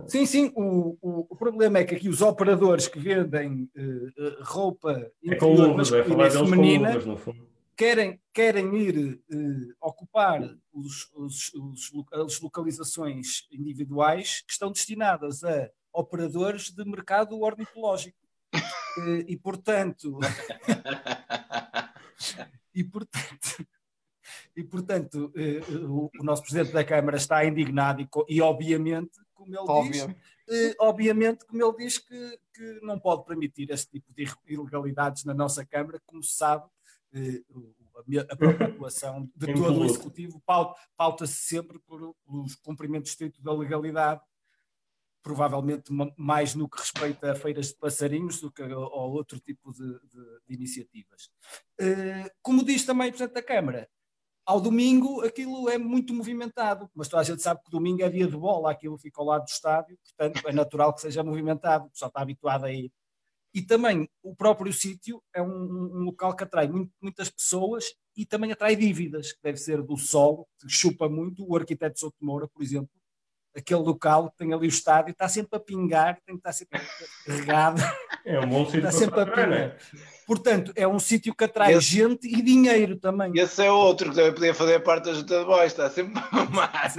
[0.07, 0.53] Sim, sim.
[0.55, 5.55] O, o, o, problema é que aqui os operadores que vendem uh, roupa é com
[5.55, 7.47] é falar feminina, luvas, no fundo.
[7.77, 10.41] Querem, querem ir uh, ocupar
[10.73, 18.26] os, os, os, as localizações individuais que estão destinadas a operadores de mercado ornitológico.
[18.99, 20.19] Eh, e portanto
[22.75, 23.67] e portanto
[24.57, 29.55] e portanto eh, o, o, nosso presidente da Câmara está indignado e, e obviamente como
[29.55, 30.09] ele diz
[30.49, 35.35] eh, obviamente como ele diz que, que não pode permitir esse tipo de ilegalidades na
[35.35, 36.65] nossa Câmara como se sabe
[38.31, 40.43] a própria atuação de todo o Executivo
[40.97, 44.21] pauta-se sempre por, pelos cumprimentos estritos da legalidade,
[45.27, 49.81] provavelmente mais no que respeita a feiras de passarinhos do que a, outro tipo de,
[49.83, 51.31] de, de iniciativas.
[51.81, 53.89] Uh, como diz também o Presidente da Câmara,
[54.47, 58.29] ao domingo aquilo é muito movimentado, mas toda a gente sabe que domingo é dia
[58.29, 62.09] de bola, aquilo fica ao lado do estádio, portanto é natural que seja movimentado, pessoal
[62.09, 62.93] está habituado a ir.
[63.53, 68.25] E também o próprio sítio é um, um local que atrai muito, muitas pessoas e
[68.25, 71.45] também atrai dívidas, que deve ser do solo, que chupa muito.
[71.45, 72.91] O arquiteto Souto Moura, por exemplo,
[73.57, 76.81] aquele local que tem ali o estádio, está sempre a pingar, tem que estar sempre
[77.27, 77.83] regado.
[78.25, 79.49] É um bom sítio está sempre a pingar.
[79.49, 79.77] Né?
[80.27, 83.33] Portanto, é um sítio que atrai esse, gente e dinheiro também.
[83.37, 86.37] Esse é outro que também podia fazer parte da junta de boys, está sempre a
[86.37, 86.93] mamar.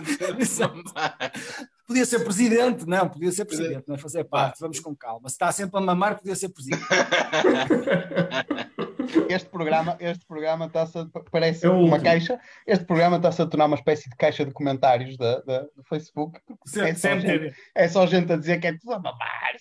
[1.86, 5.30] Podia ser presidente, não, podia ser presidente, não é fazer parte, vamos com calma.
[5.30, 6.84] Se está sempre a mamar, podia ser presidente.
[9.30, 12.39] Este programa, este programa está-se parece é uma caixa.
[12.66, 16.39] Este programa está-se a tornar uma espécie de caixa de comentários da, da do Facebook.
[16.78, 19.58] é, só gente, é só gente a dizer que é tudo a mamar.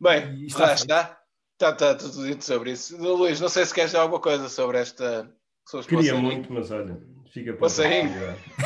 [0.00, 1.18] Bem, está, está.
[1.54, 2.96] Está, está tudo dito sobre isso.
[2.96, 5.28] Luís, não sei se queres dizer alguma coisa sobre esta.
[5.66, 7.02] Sobre Queria muito, mas olha,
[7.32, 8.12] fica para Passarinho.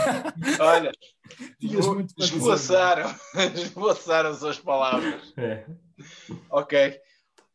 [0.61, 0.93] olha,
[2.19, 3.13] esboçaram,
[3.55, 5.33] esboçaram as suas palavras.
[5.39, 5.65] É.
[6.51, 7.01] Ok.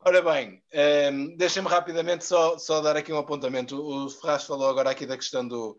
[0.02, 3.76] Ora bem, um, ehm, deixem-me rapidamente só, só dar aqui um apontamento.
[3.76, 5.78] O Ferraz falou agora aqui da questão do,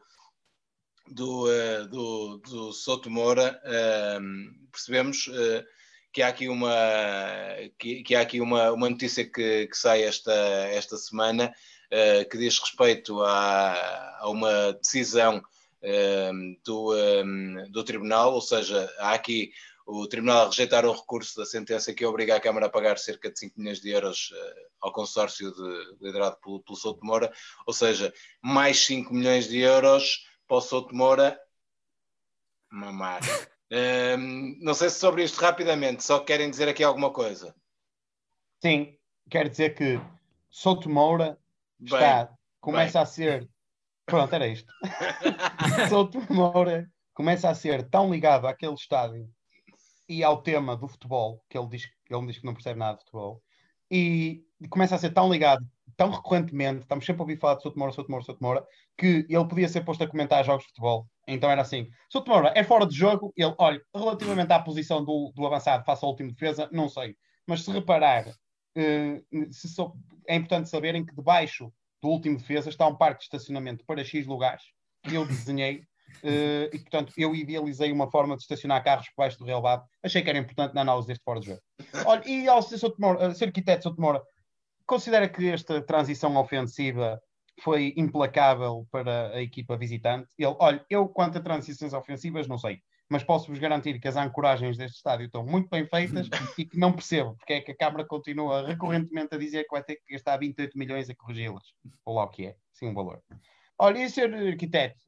[1.07, 3.59] do, uh, do, do Souto Moura.
[3.65, 5.65] Uh, percebemos uh,
[6.13, 6.75] que há aqui uma,
[7.79, 11.55] que, que há aqui uma, uma notícia que, que sai esta, esta semana
[11.93, 18.93] uh, que diz respeito a, a uma decisão uh, do, um, do Tribunal, ou seja,
[18.99, 19.53] há aqui
[19.91, 23.31] o Tribunal a rejeitar o recurso da sentença que obriga a Câmara a pagar cerca
[23.31, 27.33] de 5 milhões de euros uh, ao consórcio de, liderado pelo, pelo Souto Moura,
[27.67, 28.13] ou seja,
[28.43, 31.41] mais 5 milhões de euros para o Souto Moura
[32.71, 33.23] mamar.
[33.73, 37.55] Um, não sei se sobre isto rapidamente, só querem dizer aqui alguma coisa.
[38.63, 38.95] Sim,
[39.31, 39.99] quero dizer que
[40.51, 41.39] Souto Moura
[41.81, 42.31] bem, está,
[42.61, 43.03] começa bem.
[43.03, 43.51] a ser.
[44.05, 44.71] Pronto, era isto.
[45.89, 49.33] Souto Moura começa a ser tão ligado àquele estádio
[50.09, 53.05] e ao tema do futebol, que ele diz, ele diz que não percebe nada de
[53.05, 53.43] futebol,
[53.91, 55.65] e começa a ser tão ligado
[55.99, 59.27] tão recorrentemente, estamos sempre a ouvir falar de Souto Moura, Souto Moura, Souto Moura, que
[59.29, 61.09] ele podia ser posto a comentar jogos de futebol.
[61.27, 63.33] Então era assim: Souto Moura é fora de jogo.
[63.37, 67.17] Ele, olha, relativamente à posição do, do avançado face ao último defesa, não sei.
[67.47, 68.27] Mas se reparar,
[68.77, 69.97] eh, se sou,
[70.29, 74.25] é importante saberem que debaixo do último defesa está um parque de estacionamento para X
[74.25, 74.63] lugares
[75.03, 75.83] que eu desenhei.
[76.23, 79.85] Uh, e portanto eu idealizei uma forma de estacionar carros por baixo do relevado.
[80.03, 81.61] Achei que era importante na análise deste fora de jogo.
[82.07, 84.23] Olha, e ao ser, Moura, ser arquiteto Souto Moura,
[84.87, 87.21] considera que esta transição ofensiva
[87.63, 90.29] foi implacável para a equipa visitante?
[90.39, 94.77] Ele, olha, eu quanto a transições ofensivas não sei, mas posso-vos garantir que as ancoragens
[94.77, 96.29] deste estádio estão muito bem feitas
[96.59, 99.83] e que não percebo porque é que a Câmara continua recorrentemente a dizer que vai
[99.83, 103.23] ter que gastar 28 milhões a corrigi-las, ou lá o que é, sim um valor.
[103.79, 104.99] Olha, e ser arquiteto,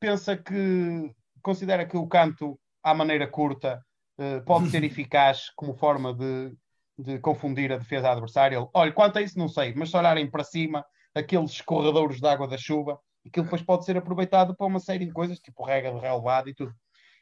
[0.00, 1.10] pensa que,
[1.42, 3.80] considera que o canto à maneira curta
[4.18, 6.52] uh, pode ser eficaz como forma de
[6.98, 8.66] de confundir a defesa adversária.
[8.72, 10.84] olha, quanto a isso não sei, mas se olharem para cima,
[11.14, 15.12] aqueles escorredouros de água da chuva, aquilo depois pode ser aproveitado para uma série de
[15.12, 16.74] coisas, tipo regra de relevado e tudo.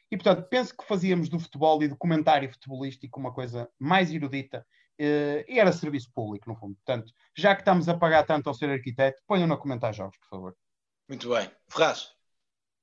[0.09, 4.65] E portanto, penso que fazíamos do futebol e do comentário futebolístico uma coisa mais erudita
[4.99, 6.75] eh, e era serviço público, no fundo.
[6.75, 10.29] Portanto, já que estamos a pagar tanto ao ser arquiteto, ponham no comentar jogos, por
[10.29, 10.55] favor.
[11.07, 11.51] Muito bem.
[11.69, 12.11] Ferraz,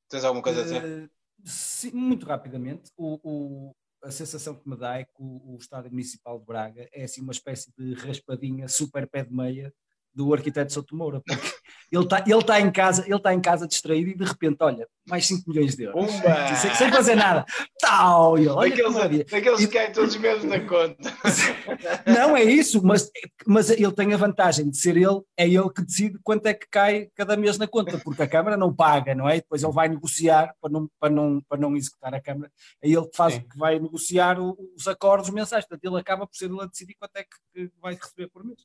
[0.09, 0.85] tens alguma coisa a dizer?
[0.85, 1.11] Uh,
[1.45, 2.91] sim, muito rapidamente.
[2.97, 6.89] O, o, a sensação que me dá é que o, o Estádio Municipal de Braga
[6.93, 9.73] é assim uma espécie de raspadinha super pé de meia
[10.15, 11.41] do arquiteto Souto Moura, porque
[11.91, 14.87] ele está ele tá em casa, ele está em casa distraído e de repente, olha,
[15.07, 16.11] mais 5 milhões de euros.
[16.61, 17.45] Sem, sem, fazer nada.
[17.81, 21.13] Tal, e olha daqueles, daqueles que caem todos mesmo na conta.
[22.07, 23.11] Não é isso, mas,
[23.47, 26.67] mas ele tem a vantagem de ser ele, é ele que decide quanto é que
[26.71, 29.37] cai cada mês na conta, porque a Câmara não paga, não é?
[29.37, 32.51] Depois ele vai negociar para não, para não, para não executar a Câmara,
[32.83, 33.41] é ele que faz, Sim.
[33.49, 37.17] que vai negociar os acordos mensais, portanto ele acaba por ser ele a decidir quanto
[37.17, 38.61] é que vai receber por mês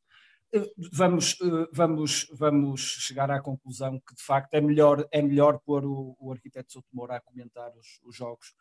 [0.91, 5.85] vamos, eh, vamos, vamos chegar à conclusão que de facto é melhor, é melhor pôr
[5.85, 8.53] o, o arquiteto Souto Moura a comentar os, os jogos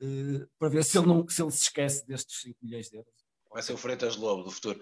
[0.00, 3.12] uh, para ver se ele, não, se ele se esquece destes 5 milhões de euros.
[3.52, 4.80] Vai ser o Freitas Lobo do futuro.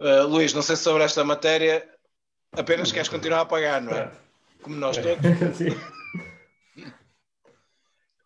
[0.00, 1.88] Uh, Luís, não sei se sobre esta matéria
[2.52, 4.12] apenas queres continuar a pagar, não é?
[4.62, 5.16] Como nós todos.
[5.56, 5.70] Sim.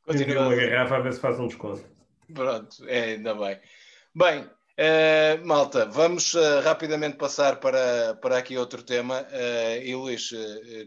[0.04, 1.84] Continua uma garrafa a ver se faz um desconto.
[2.32, 3.60] Pronto, é, ainda bem.
[4.14, 9.22] Bem, Uh, malta, vamos uh, rapidamente passar para, para aqui outro tema.
[9.22, 10.30] Uh, e Luís,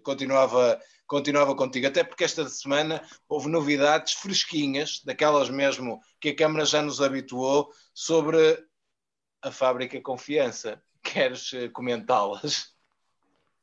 [0.03, 6.65] continuava, continuava contigo, até porque esta semana houve novidades fresquinhas, daquelas mesmo que a Câmara
[6.65, 8.63] já nos habituou, sobre
[9.41, 10.79] a fábrica Confiança.
[11.01, 12.75] Queres comentá-las?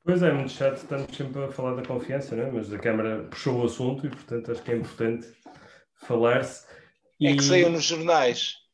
[0.05, 2.51] Pois é, muito chato, estamos sempre a falar da confiança, né?
[2.53, 5.29] mas a Câmara puxou o assunto e, portanto, acho que é importante
[5.95, 6.67] falar-se.
[7.21, 7.29] E...
[7.29, 8.66] É que saiu nos jornais.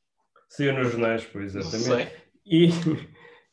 [0.53, 2.13] Saiu nos jornais, pois, exatamente.
[2.45, 2.69] E,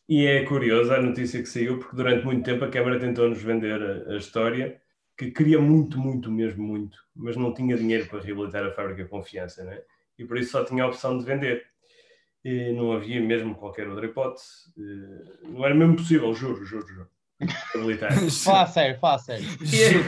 [0.10, 3.82] e é curiosa a notícia que saiu, porque durante muito tempo a Câmara tentou-nos vender
[3.82, 4.82] a, a, história
[5.18, 9.64] que queria muito, muito, mesmo muito, mas não tinha dinheiro para reabilitar a fábrica Confiança,
[9.64, 9.82] né?
[10.18, 11.66] e por isso só tinha a opção de vender.
[12.44, 14.46] E não havia mesmo qualquer outra hipótese.
[15.44, 17.10] Não era mesmo possível, juro, juro, juro.
[17.74, 18.12] Reabilitar.
[18.44, 19.46] fala sério, fala sério.
[19.62, 20.04] E,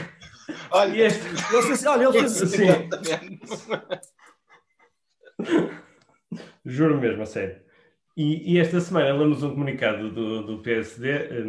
[0.70, 1.88] olha, e este...
[1.88, 2.66] olha, ele fez assim.
[6.64, 7.56] Juro mesmo, a sério.
[8.16, 11.44] E, e, esta semana lemos um comunicado do, do PSD, eh,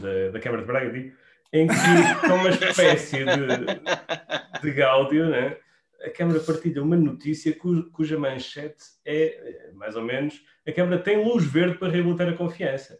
[0.00, 1.14] da, da Câmara de Braga, digo,
[1.52, 1.74] em que,
[2.26, 5.56] com uma espécie de, de gáudio, né,
[6.02, 10.98] a Câmara partilha uma notícia cu, cuja manchete é, eh, mais ou menos, a Câmara
[10.98, 12.98] tem luz verde para reabilitar a confiança.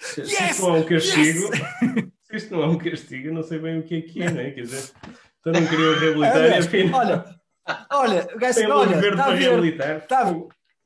[0.00, 2.06] se isto não é um castigo, yes!
[2.22, 4.30] se isto não é um castigo, eu não sei bem o que é que é,
[4.30, 4.50] né?
[4.50, 4.92] Quer dizer,
[5.38, 7.00] então não queria reabilitar e afinal...
[7.00, 7.39] Olha,
[7.90, 9.68] Olha, o gajo Tem olha, verde está verde.
[9.68, 10.30] Está,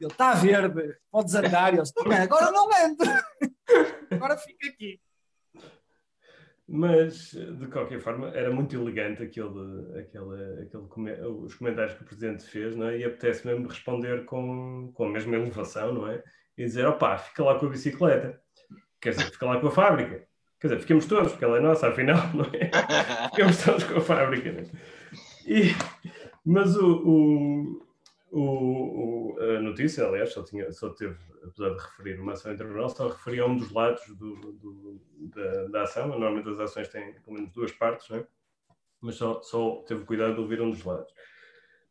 [0.00, 1.72] ele está verde, pode andar.
[1.72, 3.24] Ele agora não entra.
[4.10, 5.00] agora fica aqui.
[6.66, 12.42] Mas, de qualquer forma, era muito elegante aquele, aquele, aquele, os comentários que o Presidente
[12.44, 12.98] fez, não é?
[12.98, 16.22] e apetece mesmo responder com, com a mesma elevação, não é?
[16.56, 18.40] E dizer, opá, fica lá com a bicicleta.
[18.98, 20.26] Quer dizer, fica lá com a fábrica.
[20.58, 22.70] Quer dizer, ficamos todos, porque ela é nossa, afinal, não é?
[23.28, 24.50] Ficamos todos com a fábrica.
[24.50, 24.64] Não é?
[25.46, 25.74] E,
[26.44, 27.80] mas o,
[28.30, 32.56] o, o, a notícia, aliás, só, tinha, só teve, apesar de referir uma ação em
[32.56, 35.00] tribunal, só referia a um dos lados do, do,
[35.34, 36.08] da, da, ação.
[36.08, 38.26] Normalmente as ações têm pelo menos duas partes, não é?
[39.04, 41.12] mas só, só teve cuidado de ouvir um dos lados.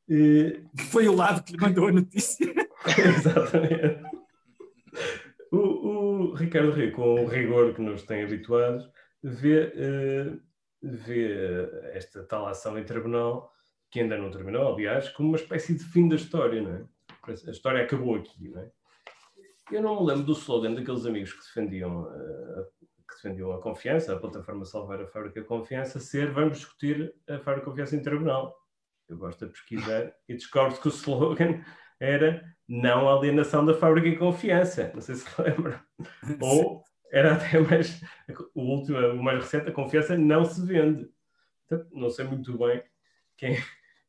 [0.10, 0.64] E...
[0.92, 2.46] Foi o lado que lhe mandou a notícia.
[2.98, 4.04] Exatamente.
[5.52, 8.90] O, o, Ricardo Rio, com o rigor que nos tem habituados,
[9.22, 10.42] vê, uh,
[10.82, 13.53] vê esta tal ação em tribunal
[13.94, 16.84] que ainda não terminou, aliás, como uma espécie de fim da história, não é?
[17.28, 18.72] A história acabou aqui, não é?
[19.72, 22.66] Eu não me lembro do slogan daqueles amigos que defendiam, uh,
[23.08, 27.70] que defendiam a confiança, a plataforma Salvar a Fábrica Confiança, ser vamos discutir a Fábrica
[27.70, 28.58] Confiança em tribunal.
[29.08, 31.64] Eu gosto de pesquisar e descobre-se que o slogan
[32.00, 34.92] era não alienação da Fábrica em Confiança.
[34.96, 35.80] Não sei se lembram.
[36.42, 38.02] Ou era até mais,
[38.56, 41.08] o último, o mais recente, a confiança não se vende.
[41.92, 42.84] Não sei muito bem
[43.38, 43.58] quem,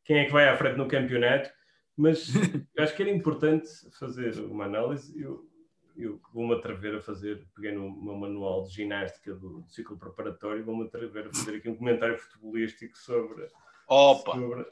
[0.05, 1.51] quem é que vai à frente no campeonato,
[1.97, 2.29] mas
[2.79, 5.21] acho que era importante fazer uma análise.
[5.21, 5.49] Eu,
[5.97, 10.65] eu vou-me atrever a fazer, peguei no meu manual de ginástica do, do ciclo preparatório,
[10.65, 13.49] vou-me atrever a fazer aqui um comentário futebolístico sobre.
[13.89, 14.33] Opa!
[14.33, 14.67] Sobre...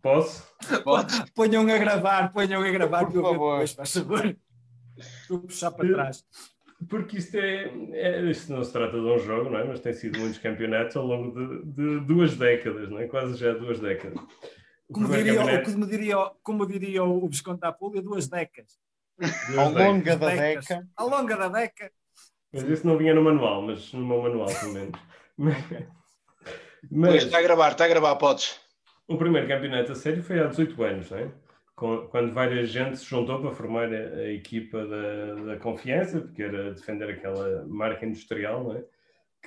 [0.00, 0.52] Posso?
[0.82, 1.30] Pode.
[1.32, 3.32] Ponham a gravar, ponham a gravar, por favor.
[3.32, 4.36] Depois, faz favor.
[5.28, 6.24] Vou puxar para trás.
[6.88, 9.64] Porque isto é, é, Isto não se trata de um jogo, não é?
[9.64, 13.06] Mas tem sido muitos campeonatos ao longo de, de duas décadas, não é?
[13.06, 14.18] Quase já duas décadas.
[14.92, 18.78] Como diria, como, diria, como diria o Visconde da Apúlia, duas décadas.
[19.56, 20.88] Ao longo da década.
[20.96, 21.92] Ao longo da década.
[22.52, 25.00] Mas isso não vinha no manual, mas no meu manual, pelo menos.
[26.90, 28.60] mas, está a gravar, está a gravar, podes.
[29.08, 31.32] O primeiro campeonato a sério foi há 18 anos, não é?
[32.10, 36.74] quando várias gente se juntou para formar a, a equipa da, da, confiança, porque era
[36.74, 38.84] defender aquela marca industrial, não é?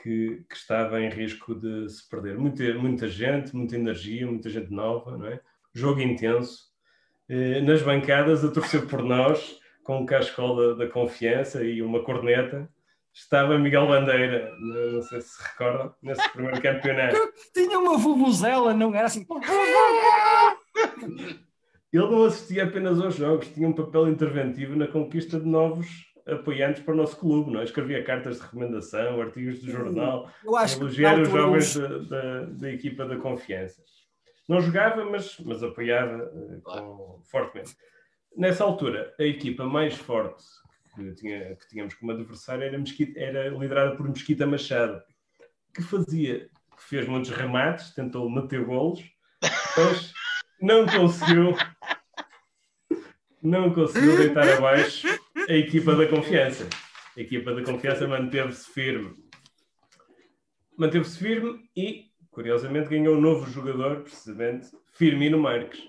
[0.02, 2.38] Que, que, estava em risco de se perder.
[2.38, 5.40] Muita, muita gente, muita energia, muita gente nova, não é?
[5.74, 6.66] Jogo intenso.
[7.28, 12.70] Eh, nas bancadas, a torcer por nós, com um cascol da, confiança e uma corneta,
[13.14, 17.18] estava Miguel Bandeira, não sei se se recordam, nesse primeiro campeonato.
[17.54, 19.26] Tinha uma vuvuzela, não era assim.
[21.92, 25.88] Ele não assistia apenas aos jogos, tinha um papel interventivo na conquista de novos
[26.28, 27.64] apoiantes para o nosso clube, não é?
[27.64, 33.18] Escrevia cartas de recomendação, artigos de jornal, elogiar os jovens da, da, da, equipa da
[33.18, 33.84] confiança.
[34.48, 37.76] Não jogava, mas, mas apoiava uh, com, fortemente.
[38.36, 40.44] Nessa altura, a equipa mais forte
[40.96, 45.02] que, tinha, que tínhamos como adversário era, Mesquita, era liderada por Mesquita Machado,
[45.74, 49.04] que fazia, que fez muitos remates, tentou meter golos,
[49.78, 50.14] mas
[50.60, 51.56] não conseguiu
[53.42, 55.08] não conseguiu deitar abaixo
[55.48, 56.68] a equipa da confiança.
[57.16, 59.16] A equipa da confiança manteve-se firme.
[60.78, 65.80] Manteve-se firme e, curiosamente, ganhou um novo jogador, precisamente, Firmino Marques,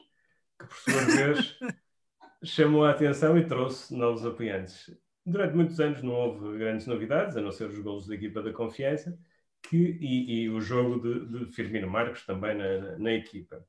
[0.58, 1.58] que por sua vez
[2.44, 4.90] chamou a atenção e trouxe novos apoiantes.
[5.24, 8.52] Durante muitos anos não houve grandes novidades, a não ser os golos da equipa da
[8.52, 9.18] confiança
[9.62, 13.64] que, e, e o jogo de, de, Firmino Marcos também na, na, equipa.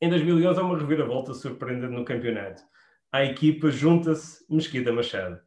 [0.00, 2.62] Em 2011 há uma reviravolta surpreendente no campeonato.
[3.14, 5.38] A equipa junta-se Mesquita Machado,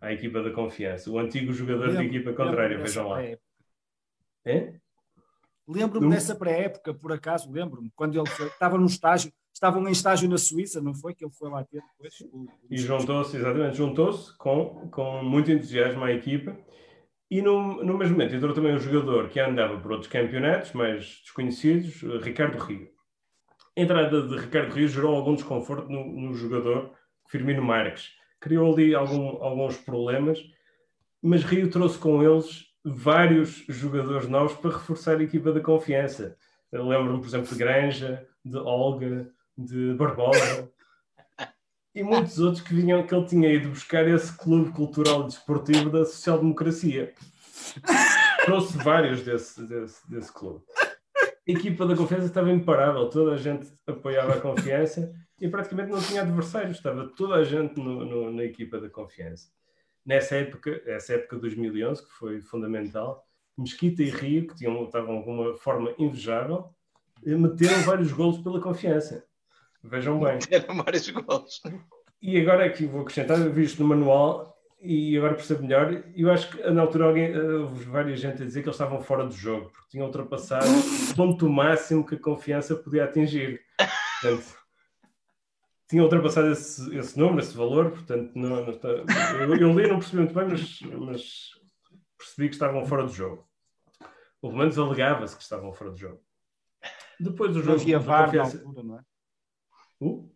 [0.00, 3.22] à equipa da confiança, o antigo jogador da equipa contrária, vejam lá.
[4.44, 4.74] É?
[5.68, 10.28] Lembro-me dessa pré-época, por acaso, lembro-me, quando ele foi, estava no estágio, estavam em estágio
[10.28, 11.14] na Suíça, não foi?
[11.14, 12.20] Que ele foi lá ter depois.
[12.22, 16.58] O, o e juntou-se, exatamente, juntou-se com, com muito entusiasmo à equipa.
[17.30, 21.20] E no, no mesmo momento entrou também um jogador que andava por outros campeonatos mais
[21.20, 22.90] desconhecidos, Ricardo Rio.
[23.78, 27.00] A entrada de Ricardo Rio gerou algum desconforto no, no jogador
[27.32, 28.12] Firmino Marques.
[28.38, 30.38] Criou ali algum, alguns problemas,
[31.22, 36.36] mas Rio trouxe com eles vários jogadores novos para reforçar a equipa da confiança.
[36.70, 40.70] Lembro-me, por exemplo, de Granja, de Olga, de Barbosa
[41.94, 45.88] e muitos outros que vinham que ele tinha ido buscar esse clube cultural e desportivo
[45.88, 47.14] da social-democracia.
[48.44, 50.60] Trouxe vários desse, desse, desse clube.
[51.48, 56.00] A equipa da confiança estava imparável, toda a gente apoiava a confiança e praticamente não
[56.00, 59.50] tinha adversários, estava toda a gente no, no, na equipa da confiança
[60.04, 63.26] nessa época, essa época de 2011, que foi fundamental,
[63.56, 66.70] Mesquita e Rio, que tinham, estavam com uma forma invejável,
[67.24, 69.24] meteram vários golos pela confiança.
[69.82, 70.34] Vejam bem.
[70.34, 71.60] Meteram vários golos.
[72.20, 74.51] E agora aqui vou acrescentar, eu vi isto no manual
[74.82, 76.02] e agora percebo melhor.
[76.14, 79.00] Eu acho que na altura alguém, eh, houve várias gente a dizer que eles estavam
[79.00, 83.60] fora do jogo, porque tinham ultrapassado o ponto máximo que a confiança podia atingir.
[84.20, 84.62] Portanto,
[85.88, 89.98] tinha ultrapassado esse, esse número, esse valor, portanto, não, não está, eu, eu, li, não
[89.98, 91.50] percebi muito bem, mas, mas,
[92.18, 93.46] percebi que estavam fora do jogo.
[94.40, 96.20] Ou pelo menos alegava-se que estavam fora do jogo.
[97.20, 97.76] Depois do jogo.
[97.76, 98.56] Não havia VAR confiança...
[98.56, 99.02] na altura, não é?
[100.00, 100.32] Uh?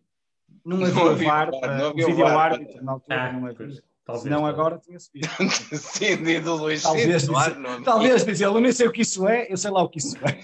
[0.63, 3.83] Não havia VAR, não havia vídeo árbitro na altura, ah, não havia.
[4.07, 5.29] Talvez, não agora tinha-se visto.
[5.77, 9.51] Sim, do Luís Talvez, sim, claro, talvez dizer, eu nem sei o que isso é,
[9.51, 10.41] eu sei lá o que isso é.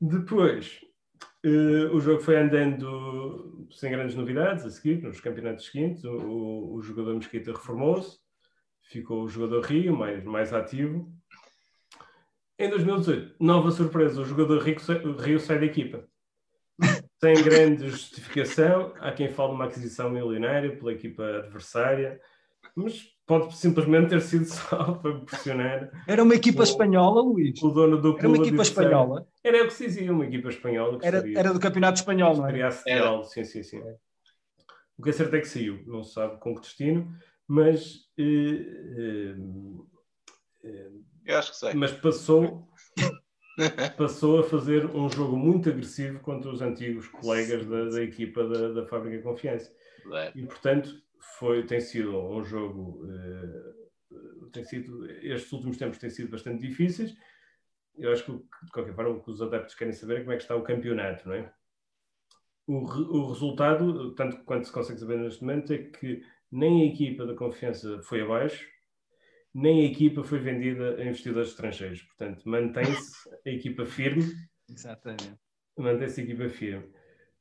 [0.00, 0.80] Depois,
[1.44, 6.04] Uh, o jogo foi andando sem grandes novidades a seguir, nos campeonatos seguintes.
[6.04, 8.16] O, o, o jogador Mesquita reformou-se,
[8.84, 11.12] ficou o jogador Rio, mais, mais ativo.
[12.56, 14.76] Em 2018, nova surpresa, o jogador Rio,
[15.18, 16.06] Rio sai da equipa.
[17.20, 22.20] Sem grande justificação, há quem fale de uma aquisição milionária pela equipa adversária,
[22.74, 25.90] mas pode simplesmente ter sido só para pressionar.
[26.06, 27.62] Era uma equipa o, espanhola, Luís.
[27.62, 28.18] O dono do clube.
[28.18, 29.28] Era uma equipa espanhola.
[29.42, 30.98] Era o que se dizia, uma equipa espanhola.
[31.02, 32.58] Era, era, do campeonato espanhol, não é?
[32.86, 33.82] Era sim, sim, sim.
[34.98, 37.12] O que é certo é que saiu, não se sabe com que destino,
[37.46, 38.08] mas.
[38.18, 39.34] Eh,
[40.64, 40.88] eh,
[41.26, 41.74] Eu acho que sei.
[41.74, 42.68] Mas passou.
[43.98, 48.72] passou a fazer um jogo muito agressivo contra os antigos colegas da, da equipa da,
[48.72, 49.70] da Fábrica Confiança.
[50.12, 50.32] É.
[50.34, 50.90] E, portanto,
[51.38, 53.04] foi, tem sido um jogo.
[53.04, 57.14] Uh, tem sido, estes últimos tempos têm sido bastante difíceis.
[57.96, 60.36] Eu acho que, de qualquer forma, o que os adeptos querem saber é como é
[60.36, 61.52] que está o campeonato, não é?
[62.66, 67.26] O, o resultado, tanto quanto se consegue saber neste momento, é que nem a equipa
[67.26, 68.66] da confiança foi abaixo,
[69.54, 72.02] nem a equipa foi vendida a investidores estrangeiros.
[72.02, 74.24] Portanto, mantém-se a equipa firme.
[74.68, 75.38] Exatamente.
[75.76, 76.90] Mantém-se a equipa firme.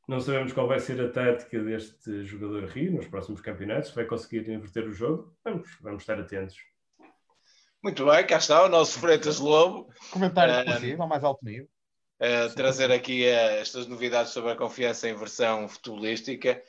[0.07, 4.05] Não sabemos qual vai ser a tática deste jogador Rio nos próximos campeonatos, se vai
[4.05, 5.33] conseguir inverter o jogo.
[5.43, 6.57] Vamos, vamos estar atentos.
[7.83, 9.91] Muito bem, cá está o nosso Freitas Lobo.
[10.11, 11.67] Comentário uh, possível, mais alto nível.
[12.19, 16.61] Uh, trazer aqui uh, estas novidades sobre a confiança em versão futebolística.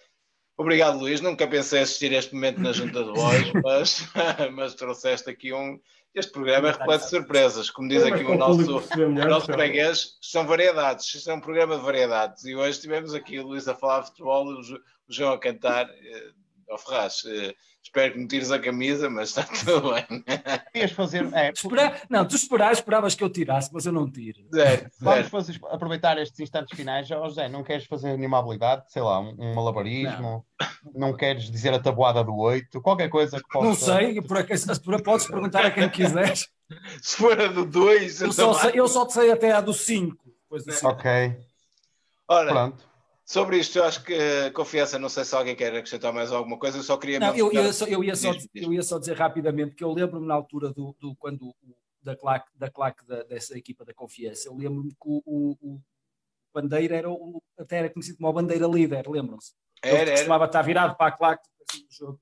[0.63, 1.21] Obrigado, Luís.
[1.21, 4.09] Nunca pensei assistir este momento na junta de voz, mas,
[4.55, 5.77] mas trouxeste aqui um,
[6.15, 10.47] este programa é repleto de surpresas, como diz aqui o nosso, o nosso freguês, são
[10.47, 12.45] variedades, isto é um programa de variedades.
[12.45, 14.63] E hoje tivemos aqui o Luís a falar de futebol, o
[15.09, 15.89] João a cantar,
[16.69, 17.23] ao Ferraz.
[17.27, 20.25] Eh, espero que me tires a camisa, mas está tudo bem.
[20.75, 21.29] Ias fazer.
[21.35, 24.41] É, Esperar, não, tu esperavas, esperavas que eu tirasse, mas eu não tiro.
[24.55, 27.11] É, Vamos fazer, aproveitar estes instantes finais.
[27.11, 28.85] Oh, José, não queres fazer nenhuma habilidade?
[28.93, 30.45] Sei lá, um, um malabarismo?
[30.61, 31.09] Não.
[31.09, 31.17] não.
[31.17, 32.81] queres dizer a tabuada do 8?
[32.81, 33.67] Qualquer coisa que possa.
[33.67, 34.67] Não sei, por acaso,
[35.03, 36.49] podes perguntar a quem quiseres.
[37.03, 39.75] Se for a do 2, eu, só sei, eu só te sei até a do
[39.75, 40.17] 5.
[40.85, 41.37] Ok.
[42.29, 42.92] Ora, Pronto.
[43.25, 46.59] Sobre isto, eu acho que a confiança, não sei se alguém quer acrescentar mais alguma
[46.59, 47.21] coisa, eu só queria.
[47.21, 50.27] Não, eu, eu, só, eu, ia só, eu ia só dizer rapidamente que eu lembro-me
[50.27, 51.55] na altura do, do quando
[52.03, 55.81] da claque, da claque da, dessa equipa da confiança, eu lembro-me que o, o, o,
[56.53, 59.55] Bandeira era o, até era conhecido como a Bandeira Líder, lembram-se?
[59.83, 60.51] Ele era, costumava era.
[60.51, 62.21] estar virado para a claque assim, do jogo.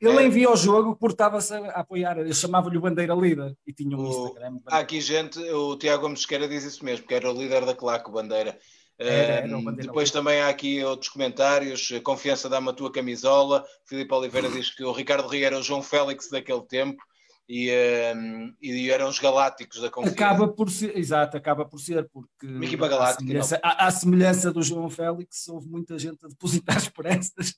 [0.00, 3.96] Ele envia o jogo porque estava-se a apoiar, eu chamava-lhe o Bandeira Líder e tinha
[3.96, 4.58] um o, Instagram.
[4.66, 7.74] Há aqui gente, o Tiago Gomes Esqueira diz isso mesmo, que era o líder da
[7.74, 8.58] claque, o Bandeira.
[9.00, 11.90] Um, depois também há aqui outros comentários.
[12.04, 13.64] Confiança dá-me a tua camisola.
[13.86, 17.02] Filipe Oliveira diz que o Ricardo Rio era o João Félix daquele tempo
[17.48, 17.70] e,
[18.14, 20.14] um, e eram os galácticos da confiança.
[20.14, 23.90] Acaba por ser, exato, acaba por ser, porque Uma equipa à galáctica, semelhança, à, à
[23.90, 27.54] semelhança do João Félix, houve muita gente a depositar esperanças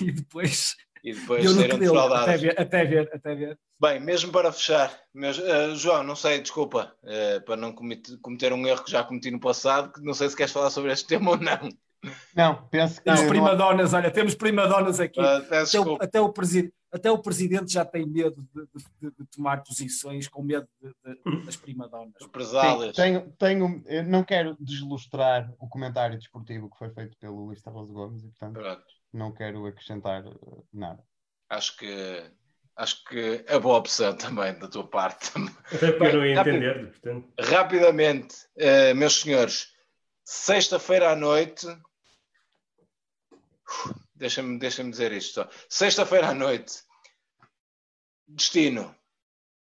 [0.00, 3.58] e depois E depois deu deu, até ver, até ver, até ver.
[3.80, 8.52] Bem, mesmo para fechar, meus- eh, João, não sei, desculpa, eh, para não comete- cometer
[8.52, 11.06] um erro que já cometi no passado, que não sei se queres falar sobre este
[11.06, 11.68] tema ou não.
[12.34, 13.04] Não, penso que.
[13.04, 15.20] Temos não- primadonas, olha, temos primadonas aqui.
[15.48, 18.62] Peço Até o, até, o presi- até o presidente já tem medo de,
[19.02, 22.14] de- de tomar posições com medo de- de- das primadonas.
[22.20, 22.96] Represálias.
[22.96, 28.22] tenho, tenho, não quero deslustrar o comentário desportivo que foi feito pelo Luís Carlos Gomes
[28.24, 28.99] e, portanto, Pronto.
[29.12, 31.02] Não quero acrescentar eh, nada.
[31.48, 32.30] Acho que
[32.76, 35.30] acho que é boa opção também da tua parte.
[35.74, 36.56] Até porque eu não ia Rápido.
[36.56, 37.32] entender, portanto.
[37.38, 39.72] Rapidamente, eh, meus senhores,
[40.24, 41.66] sexta-feira à noite.
[44.14, 45.48] Deixa-me deixa dizer isto só.
[45.68, 46.82] Sexta-feira à noite,
[48.26, 48.94] destino: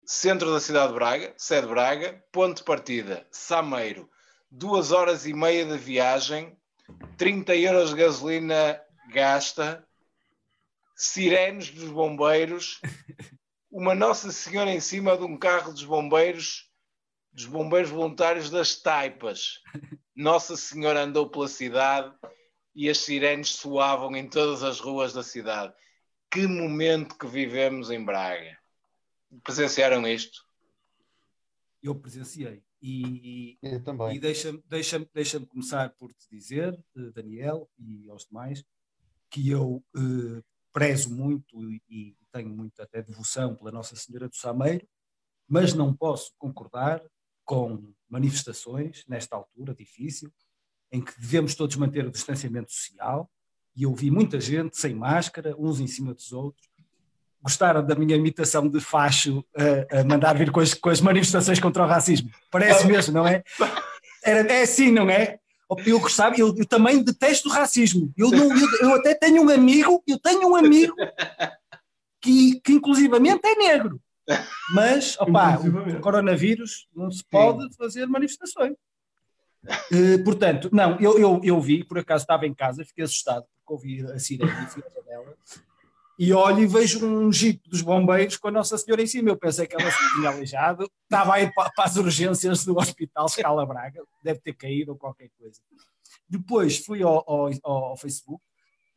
[0.05, 4.11] centro da cidade de Braga, sede Braga, ponto de partida, Sameiro,
[4.51, 6.57] duas horas e meia de viagem,
[7.17, 8.81] 30 euros de gasolina
[9.11, 9.87] gasta,
[10.97, 12.81] sirenes dos bombeiros,
[13.71, 16.71] uma Nossa Senhora em cima de um carro dos bombeiros
[17.33, 19.61] dos bombeiros voluntários das Taipas.
[20.15, 22.15] Nossa Senhora andou pela cidade
[22.73, 25.75] e as sirenes soavam em todas as ruas da cidade.
[26.31, 28.57] Que momento que vivemos em Braga.
[29.43, 30.45] Presenciaram isto?
[31.83, 32.63] Eu presenciei.
[32.81, 34.21] E, Eu E também.
[34.21, 38.65] deixa-me deixa deixa começar por te dizer, eh, Daniel, e aos demais,
[39.35, 41.61] que eu eh, prezo muito
[41.91, 44.87] e, tenho muito até devoção pela Nossa Senhora do Sameiro,
[45.49, 47.01] mas não posso concordar
[47.45, 50.33] com manifestações nesta altura difícil,
[50.91, 53.31] em que devemos todos manter o distanciamento social,
[53.77, 56.69] e eu vi muita gente sem máscara, uns em cima dos outros.
[57.41, 59.45] Gostaram da minha imitação de facho
[59.93, 62.31] a, a mandar vir com as, com as manifestações contra o racismo?
[62.51, 63.43] Parece mesmo, não é?
[64.25, 65.39] Era, é assim, não é?
[65.87, 68.13] Eu gostava, eu, eu também detesto o racismo.
[68.17, 70.95] Eu, não, eu, eu até tenho um amigo, eu tenho um amigo
[72.21, 74.01] que, que inclusivamente é negro.
[74.75, 78.75] Mas, opá, o coronavírus não se pode fazer manifestações.
[79.93, 83.73] Eh, portanto, não, eu, eu, eu vi, por acaso estava em casa, fiquei assustado, porque
[83.73, 85.35] ouvi a sirene e fui à janela,
[86.19, 89.31] e olho e vejo um jeep dos bombeiros com a Nossa Senhora em cima.
[89.31, 93.29] Eu pensei que ela se tinha aleijado, estava aí para, para as urgências do Hospital
[93.29, 95.61] Scala Braga, deve ter caído ou qualquer coisa.
[96.29, 98.43] Depois fui ao, ao, ao Facebook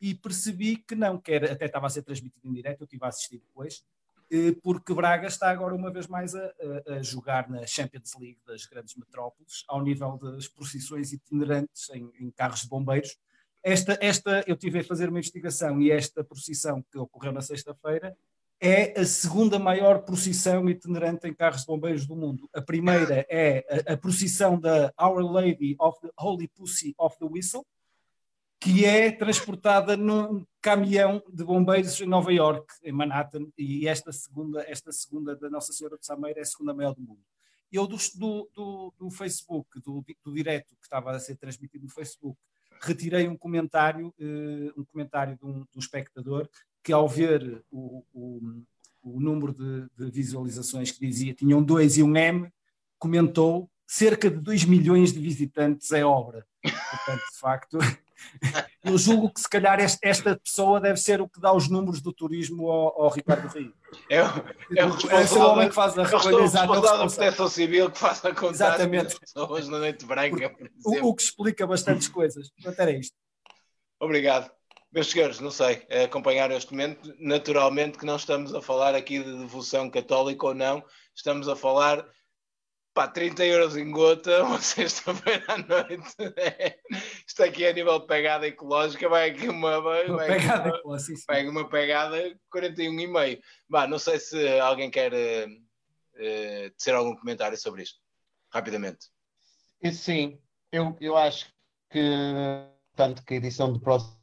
[0.00, 3.04] e percebi que não, que era, até estava a ser transmitido em direto, eu estive
[3.04, 3.82] a assistir depois,
[4.30, 6.52] eh, porque Braga está agora uma vez mais a-
[6.86, 12.30] a jogar na Champions League das grandes metrópoles, ao nível das procissões itinerantes em, em
[12.30, 13.16] carros de bombeiros.
[13.62, 18.16] Esta, esta, eu tive a fazer uma investigação e esta procissão que ocorreu na sexta-feira
[18.60, 22.48] é a segunda maior procissão itinerante em carros de bombeiros do mundo.
[22.52, 27.24] A primeira é a, a procissão da Our Lady of the Holy Pussy of the
[27.24, 27.64] Whistle,
[28.60, 34.64] que é transportada num caminhão de bombeiros em Nova York, em Manhattan, e esta segunda,
[34.68, 37.22] esta segunda da Nossa Senhora de Sameira é a segunda maior do mundo.
[37.70, 42.36] Eu do, do, do, Facebook, do, do direto que estava a ser transmitido no Facebook,
[42.80, 46.48] retirei um comentário, eh, um comentário de um, de um espectador
[46.82, 48.40] que ao ver o, o,
[49.02, 52.50] o número de, de visualizações que dizia tinham dois e um M,
[52.98, 56.46] comentou cerca de 2 milhões de visitantes é obra.
[56.62, 57.78] Portanto, de facto,
[58.84, 62.12] eu julgo que se calhar esta pessoa deve ser o que dá os números do
[62.12, 63.72] turismo ao, ao Ricardo Rio.
[64.10, 64.26] É, o-
[64.76, 68.24] é o responsável, homem que faz a é o responsável, da proteção civil que faz
[68.24, 69.06] a contar Exatamente.
[69.06, 70.54] as pessoas na noite branca,
[70.84, 72.50] O, o que explica bastantes coisas.
[72.50, 73.14] Portanto, era isto.
[74.00, 74.50] Obrigado.
[74.90, 79.22] Meus senhores, não sei, eh, acompanhar este momento, naturalmente que não estamos a falar aqui
[79.22, 80.82] de devoção católica ou não,
[81.14, 82.06] estamos a falar,
[82.98, 86.16] pá, 30 euros em gota, uma sexta-feira à noite.
[87.24, 90.40] Isto aqui é a nível de pegada ecológica, vai aqui uma, vai, Uma vai aqui
[90.40, 91.24] pegada uma- com assim, sim.
[91.24, 92.16] pega uma pegada
[92.52, 93.40] 41,5.
[93.68, 95.46] Bah, não sei se alguém quer eh,
[96.16, 98.00] eh, dizer algum comentário sobre isto,
[98.52, 99.06] rapidamente.
[99.80, 100.40] E sim,
[100.72, 101.46] eu, eu acho
[101.90, 102.02] que
[102.96, 104.18] tanto que a edição do próximo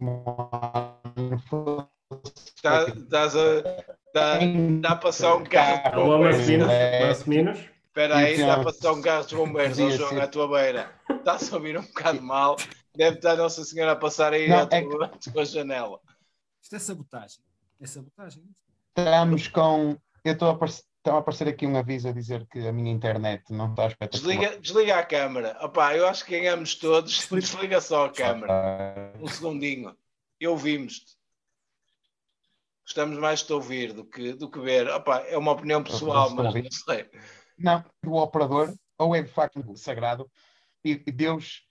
[0.00, 1.90] ano
[2.24, 3.58] estás a,
[4.06, 6.18] está, está a passar um carro Alô.
[6.20, 6.68] Massiminos?
[6.70, 7.75] É.
[7.96, 10.20] Espera aí, Então, está a passar um carro de bombeiros, podia João, ser.
[10.20, 11.00] à tua beira.
[11.08, 12.56] Está-se a ouvir um bocado mal.
[12.94, 15.44] Deve estar a Nossa Senhora a passar aí Não, à tua, é que- à tua
[15.46, 15.98] janela.
[16.62, 17.38] Isto é sabotagem.
[17.80, 18.42] É sabotagem.
[18.96, 19.96] Estamos com.
[20.22, 22.90] Eu estou a, par- Estão a aparecer aqui um aviso a dizer que a minha
[22.92, 24.34] internet não está espetacular.
[24.36, 25.56] Desliga, desliga a câmara.
[25.62, 27.26] Opa, eu acho que ganhamos todos.
[27.30, 29.12] Desliga só a câmara.
[29.20, 29.96] Um segundinho.
[30.40, 31.14] E ouvimos-te.
[32.84, 34.88] Gostamos mais de te ouvir do que, do que ver.
[34.88, 37.08] Opa, é uma opinião pessoal, mas não sei.
[37.58, 40.30] Não, o operador, ou é de facto sagrado,
[40.84, 41.66] e Deus,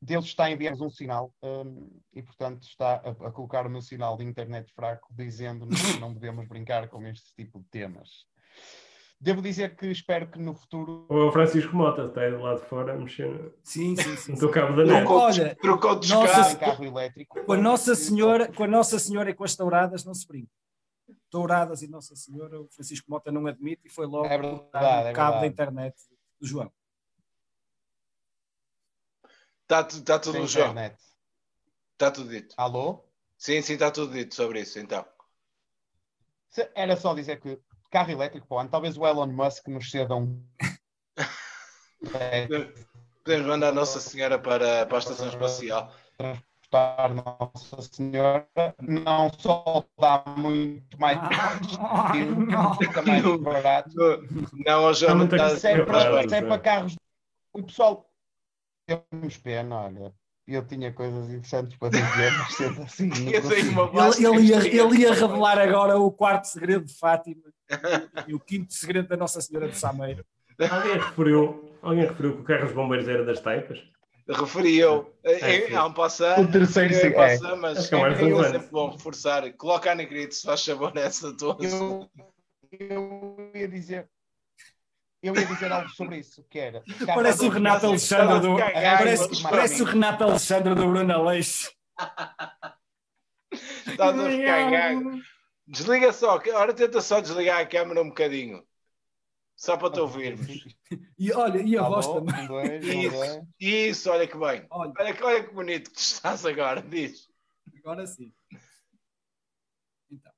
[0.00, 3.80] Deus está a enviar-nos um sinal um, e, portanto, está a, a, colocar o meu
[3.80, 8.26] sinal de internet fraco, dizendo-nos que não devemos brincar com este tipo de temas.
[9.20, 11.04] Devo dizer que espero que no futuro.
[11.08, 13.52] O Francisco Mota está aí do lado de fora a mexer.
[13.64, 14.32] Sim, sim, sim.
[14.34, 15.08] No teu cabo da net.
[15.08, 17.44] Olha, trocou de nossa, carro elétrico.
[17.44, 20.52] Com a Nossa Senhora, com a Nossa Senhora e com as touradas não se brinca.
[21.30, 25.08] Touradas e Nossa Senhora, o Francisco Mota não admite e foi logo é verdade, o
[25.08, 25.94] é cabo da internet
[26.40, 26.72] do João.
[29.62, 30.74] Está, está tudo no João.
[31.92, 32.54] Está tudo dito.
[32.56, 33.04] Alô?
[33.36, 35.04] Sim, sim, está tudo dito sobre isso, então.
[36.48, 37.60] Se- Era só dizer que
[37.90, 40.42] carro elétrico para o ano, talvez o Elon Musk nos ceda um.
[42.18, 42.46] É,
[43.22, 45.92] Podemos mandar Nossa Senhora para, para a Estação Espacial.
[46.70, 48.46] Transportar Nossa Senhora,
[48.80, 51.18] não só dá muito mais
[52.78, 53.90] fica mais barato,
[54.66, 56.48] Não, Há não está- é Claro, para, se é João.
[56.48, 56.96] para carros.
[57.52, 58.08] O pessoal
[58.86, 60.12] temos pena, olha.
[60.46, 63.10] Eu tinha coisas interessantes para dizer, mas sendo assim.
[63.12, 64.06] não.
[64.14, 67.42] Ele, ele ia, ele ia revelar agora o quarto segredo de Fátima
[68.26, 70.24] e o quinto segredo da Nossa Senhora do Sameiro.
[70.70, 73.78] Alguém referiu, alguém referiu que o carro dos bombeiros era das taipas?
[74.28, 75.14] Referi eu.
[75.24, 76.38] É, É, Há um passar.
[76.38, 77.10] O terceiro Eu, sim, é.
[77.10, 79.52] passar, mas é é sempre bom reforçar.
[79.54, 81.56] Coloca a negrito, se faz favor, nessa tua.
[81.60, 82.10] Eu,
[82.72, 84.08] eu ia dizer.
[85.22, 86.82] Eu ia dizer algo sobre isso, que era.
[87.06, 88.56] Parece o Renato Alexandre do.
[88.56, 91.72] Cagar, Parece, parece o Renato Alexandre do Bruno Aleixo.
[93.50, 95.20] Estás a ficar gago.
[95.66, 98.62] Desliga só, agora tenta só desligar a câmera um bocadinho.
[99.58, 100.46] Só para te ouvirmos.
[101.18, 102.20] E olha, e a voz Alô?
[102.24, 102.78] também.
[103.04, 103.46] Isso.
[103.58, 104.64] Isso, olha que bem.
[104.70, 107.28] Olha, Olha, que- olha que bonito que estás agora, diz.
[107.84, 108.32] agora sim.
[110.10, 110.32] Então,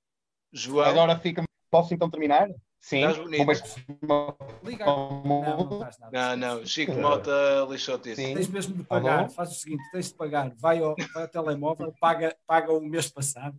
[0.51, 1.44] João, Agora fica.
[1.70, 2.48] Posso então terminar?
[2.80, 3.01] Sim.
[3.06, 3.38] Estás bonito.
[3.40, 3.74] Bombeiros-
[4.64, 4.86] liga.
[4.86, 6.10] Não, não nada.
[6.10, 8.22] não, não, Chico Mota lixou-te isso.
[8.22, 8.34] Sim.
[8.34, 9.18] Tens mesmo de pagar.
[9.20, 9.28] Alô?
[9.28, 10.51] Faz o seguinte: tens de pagar.
[10.56, 13.55] Vai ao, vai ao telemóvel, paga, paga o mês passado.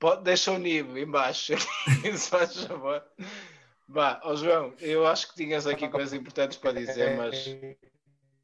[0.00, 1.52] Pode, deixa o nível em baixo.
[2.18, 3.00] Se faz favor.
[3.92, 7.44] Vá, ó João, eu acho que tinhas aqui coisas importantes para dizer, mas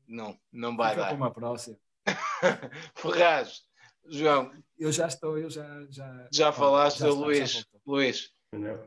[0.07, 1.17] não, não vai Fica para dar.
[1.17, 1.77] uma próxima.
[2.95, 3.63] Ferraz,
[4.07, 5.65] João, Eu já estou, eu já.
[5.89, 7.51] Já, já falaste, já Luís.
[7.53, 7.63] já.
[7.87, 8.79] Luís, Não.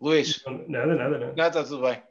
[0.00, 2.02] Luís, Nada, nada, não, está tudo bem.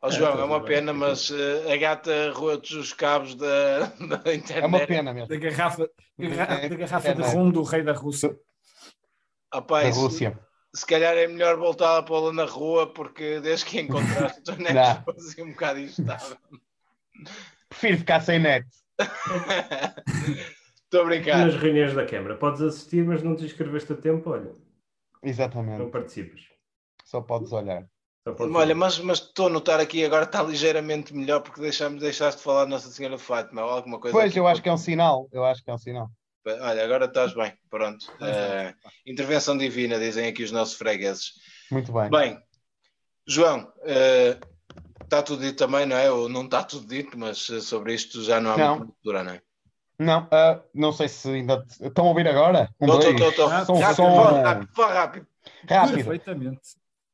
[0.00, 0.76] Ó É, João, está é uma tudo bem.
[0.78, 3.80] pena, mas eh, a gata roeu todos os cabos da,
[4.24, 4.62] da internet.
[4.62, 5.28] É uma pena mesmo.
[5.28, 7.26] Da garrafa, garra- da garrafa É, de é?
[7.34, 8.36] rum do rei da Rússia.
[9.54, 10.38] Opa, Da Rússia.
[10.74, 14.56] Se calhar é melhor voltar a pô-la na rua, porque desde que encontraste a tua
[14.62, 14.94] net Não.
[14.96, 16.36] ficou assim um bocado instável.
[17.68, 18.66] Prefiro ficar sem net.
[20.84, 21.46] Estou a brincar.
[21.46, 24.44] Nas reuniões da Câmara podes assistir, mas não te inscreveste a tempo, olha,
[25.22, 25.90] não Exatamente.
[25.90, 26.40] participas.
[27.04, 27.86] Só podes olhar.
[28.26, 32.00] Só podes Olha, mas, mas estou a notar aqui agora está ligeiramente melhor porque deixamos,
[32.00, 34.16] deixaste de falar de Nossa Senhora Fátima ou alguma coisa.
[34.16, 34.38] Pois, aqui.
[34.38, 35.28] eu acho que é um sinal.
[35.32, 36.10] Eu acho que é um sinal.
[36.44, 38.04] Olha, agora estás bem, pronto.
[38.20, 38.74] Eh,
[39.06, 41.32] intervenção divina, dizem aqui os nossos fregueses.
[41.70, 42.10] Muito bem.
[42.10, 42.42] Bem,
[43.26, 44.38] João, eh,
[45.02, 46.10] está tudo dito também, não é?
[46.10, 48.76] Ou não está tudo dito, mas eh, sobre isto já não há Não.
[48.78, 49.42] muito cultura, não é?
[49.98, 51.64] Não, ah, não sei se ainda.
[51.80, 52.68] Estão a ouvir agora?
[52.80, 53.78] Um, Estou, estou, estou.
[53.78, 54.42] Rápido, som.
[54.42, 54.68] rápido.
[54.76, 55.26] Rápido.
[55.94, 56.60] Perfeitamente.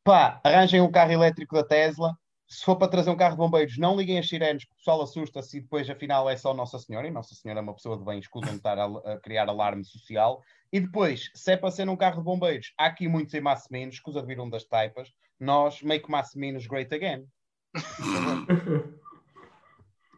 [0.02, 2.16] Pá, arranjem um carro elétrico da Tesla.
[2.50, 5.02] Se for para trazer um carro de bombeiros, não liguem as sirenes, porque o pessoal
[5.02, 7.06] assusta-se e depois, afinal, é só Nossa Senhora.
[7.06, 9.84] E Nossa Senhora é uma pessoa de bem, escusam de estar a, a criar alarme
[9.84, 10.42] social.
[10.72, 13.96] E depois, se é para ser um carro de bombeiros, há aqui muitos em Massiminos,
[13.96, 15.12] escusa de vir um das taipas.
[15.38, 17.26] Nós, make Massiminos great again.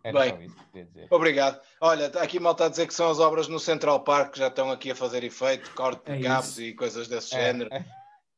[0.02, 0.30] Era Bem.
[0.30, 1.08] só isso que queria dizer.
[1.10, 1.60] Obrigado.
[1.80, 4.38] Olha, está aqui mal está a dizer que são as obras no Central Park que
[4.38, 6.62] já estão aqui a fazer efeito, corte de É cabos isso.
[6.62, 7.68] e coisas desse É, género.
[7.74, 7.84] é.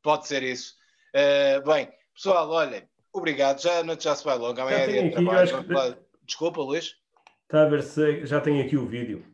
[0.02, 0.74] Pode ser isso.
[1.14, 3.60] Eh, bem, pessoal, olha, obrigado.
[3.60, 4.60] Já a noite já se vai logo.
[4.60, 5.96] Amanhã Já é dia tenho de aqui, trabalho.
[5.96, 6.02] que-.
[6.26, 6.96] Desculpa, Luís.
[7.44, 9.24] Está a ver se já tenho aqui o vídeo.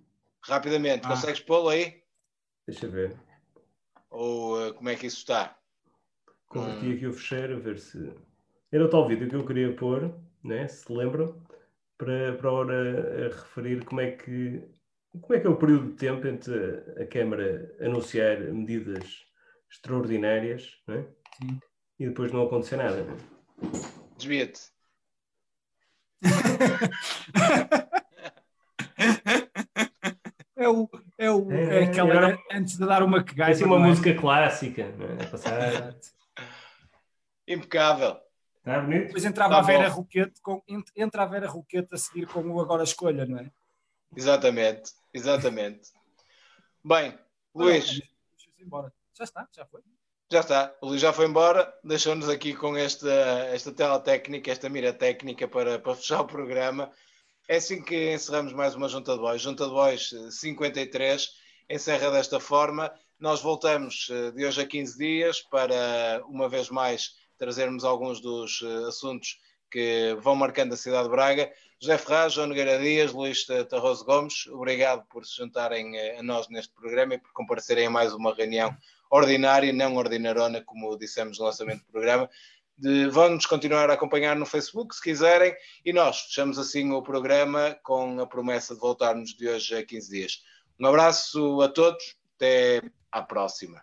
[0.42, 1.10] Rapidamente, Ah.
[1.10, 2.02] consegues pô-lo aí?
[2.66, 3.16] Deixa eu ver.
[4.10, 5.56] Ou eh, como é que isso está?
[6.48, 8.12] Converti aqui o fecheiro a ver se.
[8.72, 10.66] Era o tal vídeo que eu queria pôr, né?
[10.68, 11.40] se lembram,
[11.96, 14.62] para, para a hora a referir como é que
[15.22, 16.54] como é que é o período de tempo entre
[16.98, 19.24] a, a Câmara anunciar medidas
[19.70, 21.06] extraordinárias né?
[21.40, 21.60] Sim.
[21.98, 23.02] e depois não acontecer nada.
[23.02, 23.16] Né?
[24.16, 24.70] Desvia-te.
[30.56, 32.10] É, o, é, o, é É, aquela.
[32.10, 33.52] agora- antes de dar uma É cagada.
[33.52, 35.16] assim uma música clássica, né?
[35.30, 35.94] passar.
[37.46, 38.18] Impecável.
[38.58, 39.06] Está bonito?
[39.06, 39.88] Depois entrava Tá a Vera.
[39.88, 40.62] Roquete, com,
[40.96, 43.50] entra a Vera Roquete a seguir com o Agora Escolha, não é?
[44.16, 45.90] Exatamente, exatamente.
[46.84, 47.16] Bem,
[47.54, 48.92] Luís, Deixa-se embora.
[49.14, 49.80] Já está, já foi.
[50.30, 50.76] Já está.
[50.82, 53.10] O Luís já foi embora, deixou-nos aqui com esta,
[53.50, 56.92] esta tela técnica, esta mira técnica para, para fechar o programa.
[57.48, 59.40] É assim que encerramos mais uma Junta de Boys.
[59.40, 61.30] Junta de Boys eh, 53
[61.70, 62.92] encerra desta forma.
[63.18, 68.60] Nós voltamos eh, de hoje a 15 dias para, uma vez mais, trazermos alguns dos
[68.62, 69.38] eh, assuntos
[69.70, 71.50] que vão marcando a cidade de Braga.
[71.80, 76.48] José Ferraz, João Nogueira Dias, Luís Tarroso Gomes, obrigado por se juntarem eh, a nós
[76.50, 78.76] neste programa e por comparecerem a mais uma reunião
[79.10, 82.28] ordinária, não ordinarona, como dissemos no lançamento do programa.
[83.10, 85.54] Vão-nos continuar a acompanhar no Facebook, se quiserem,
[85.84, 90.10] e nós fechamos assim o programa com a promessa de voltarmos de hoje a 15
[90.10, 90.42] dias.
[90.78, 92.80] Um abraço a todos, até
[93.10, 93.82] à próxima.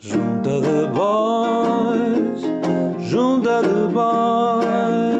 [0.00, 2.40] Junta de boys,
[3.10, 5.11] junta de boys.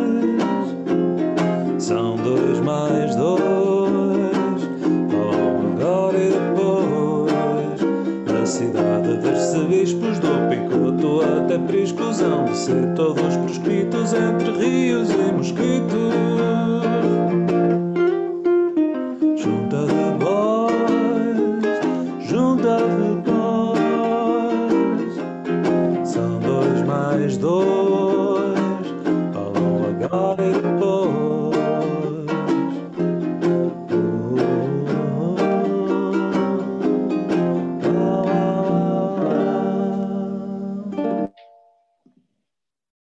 [9.83, 16.13] bispos do Picoto até presclusão de ser todos proscritos entre rios e mosquitos.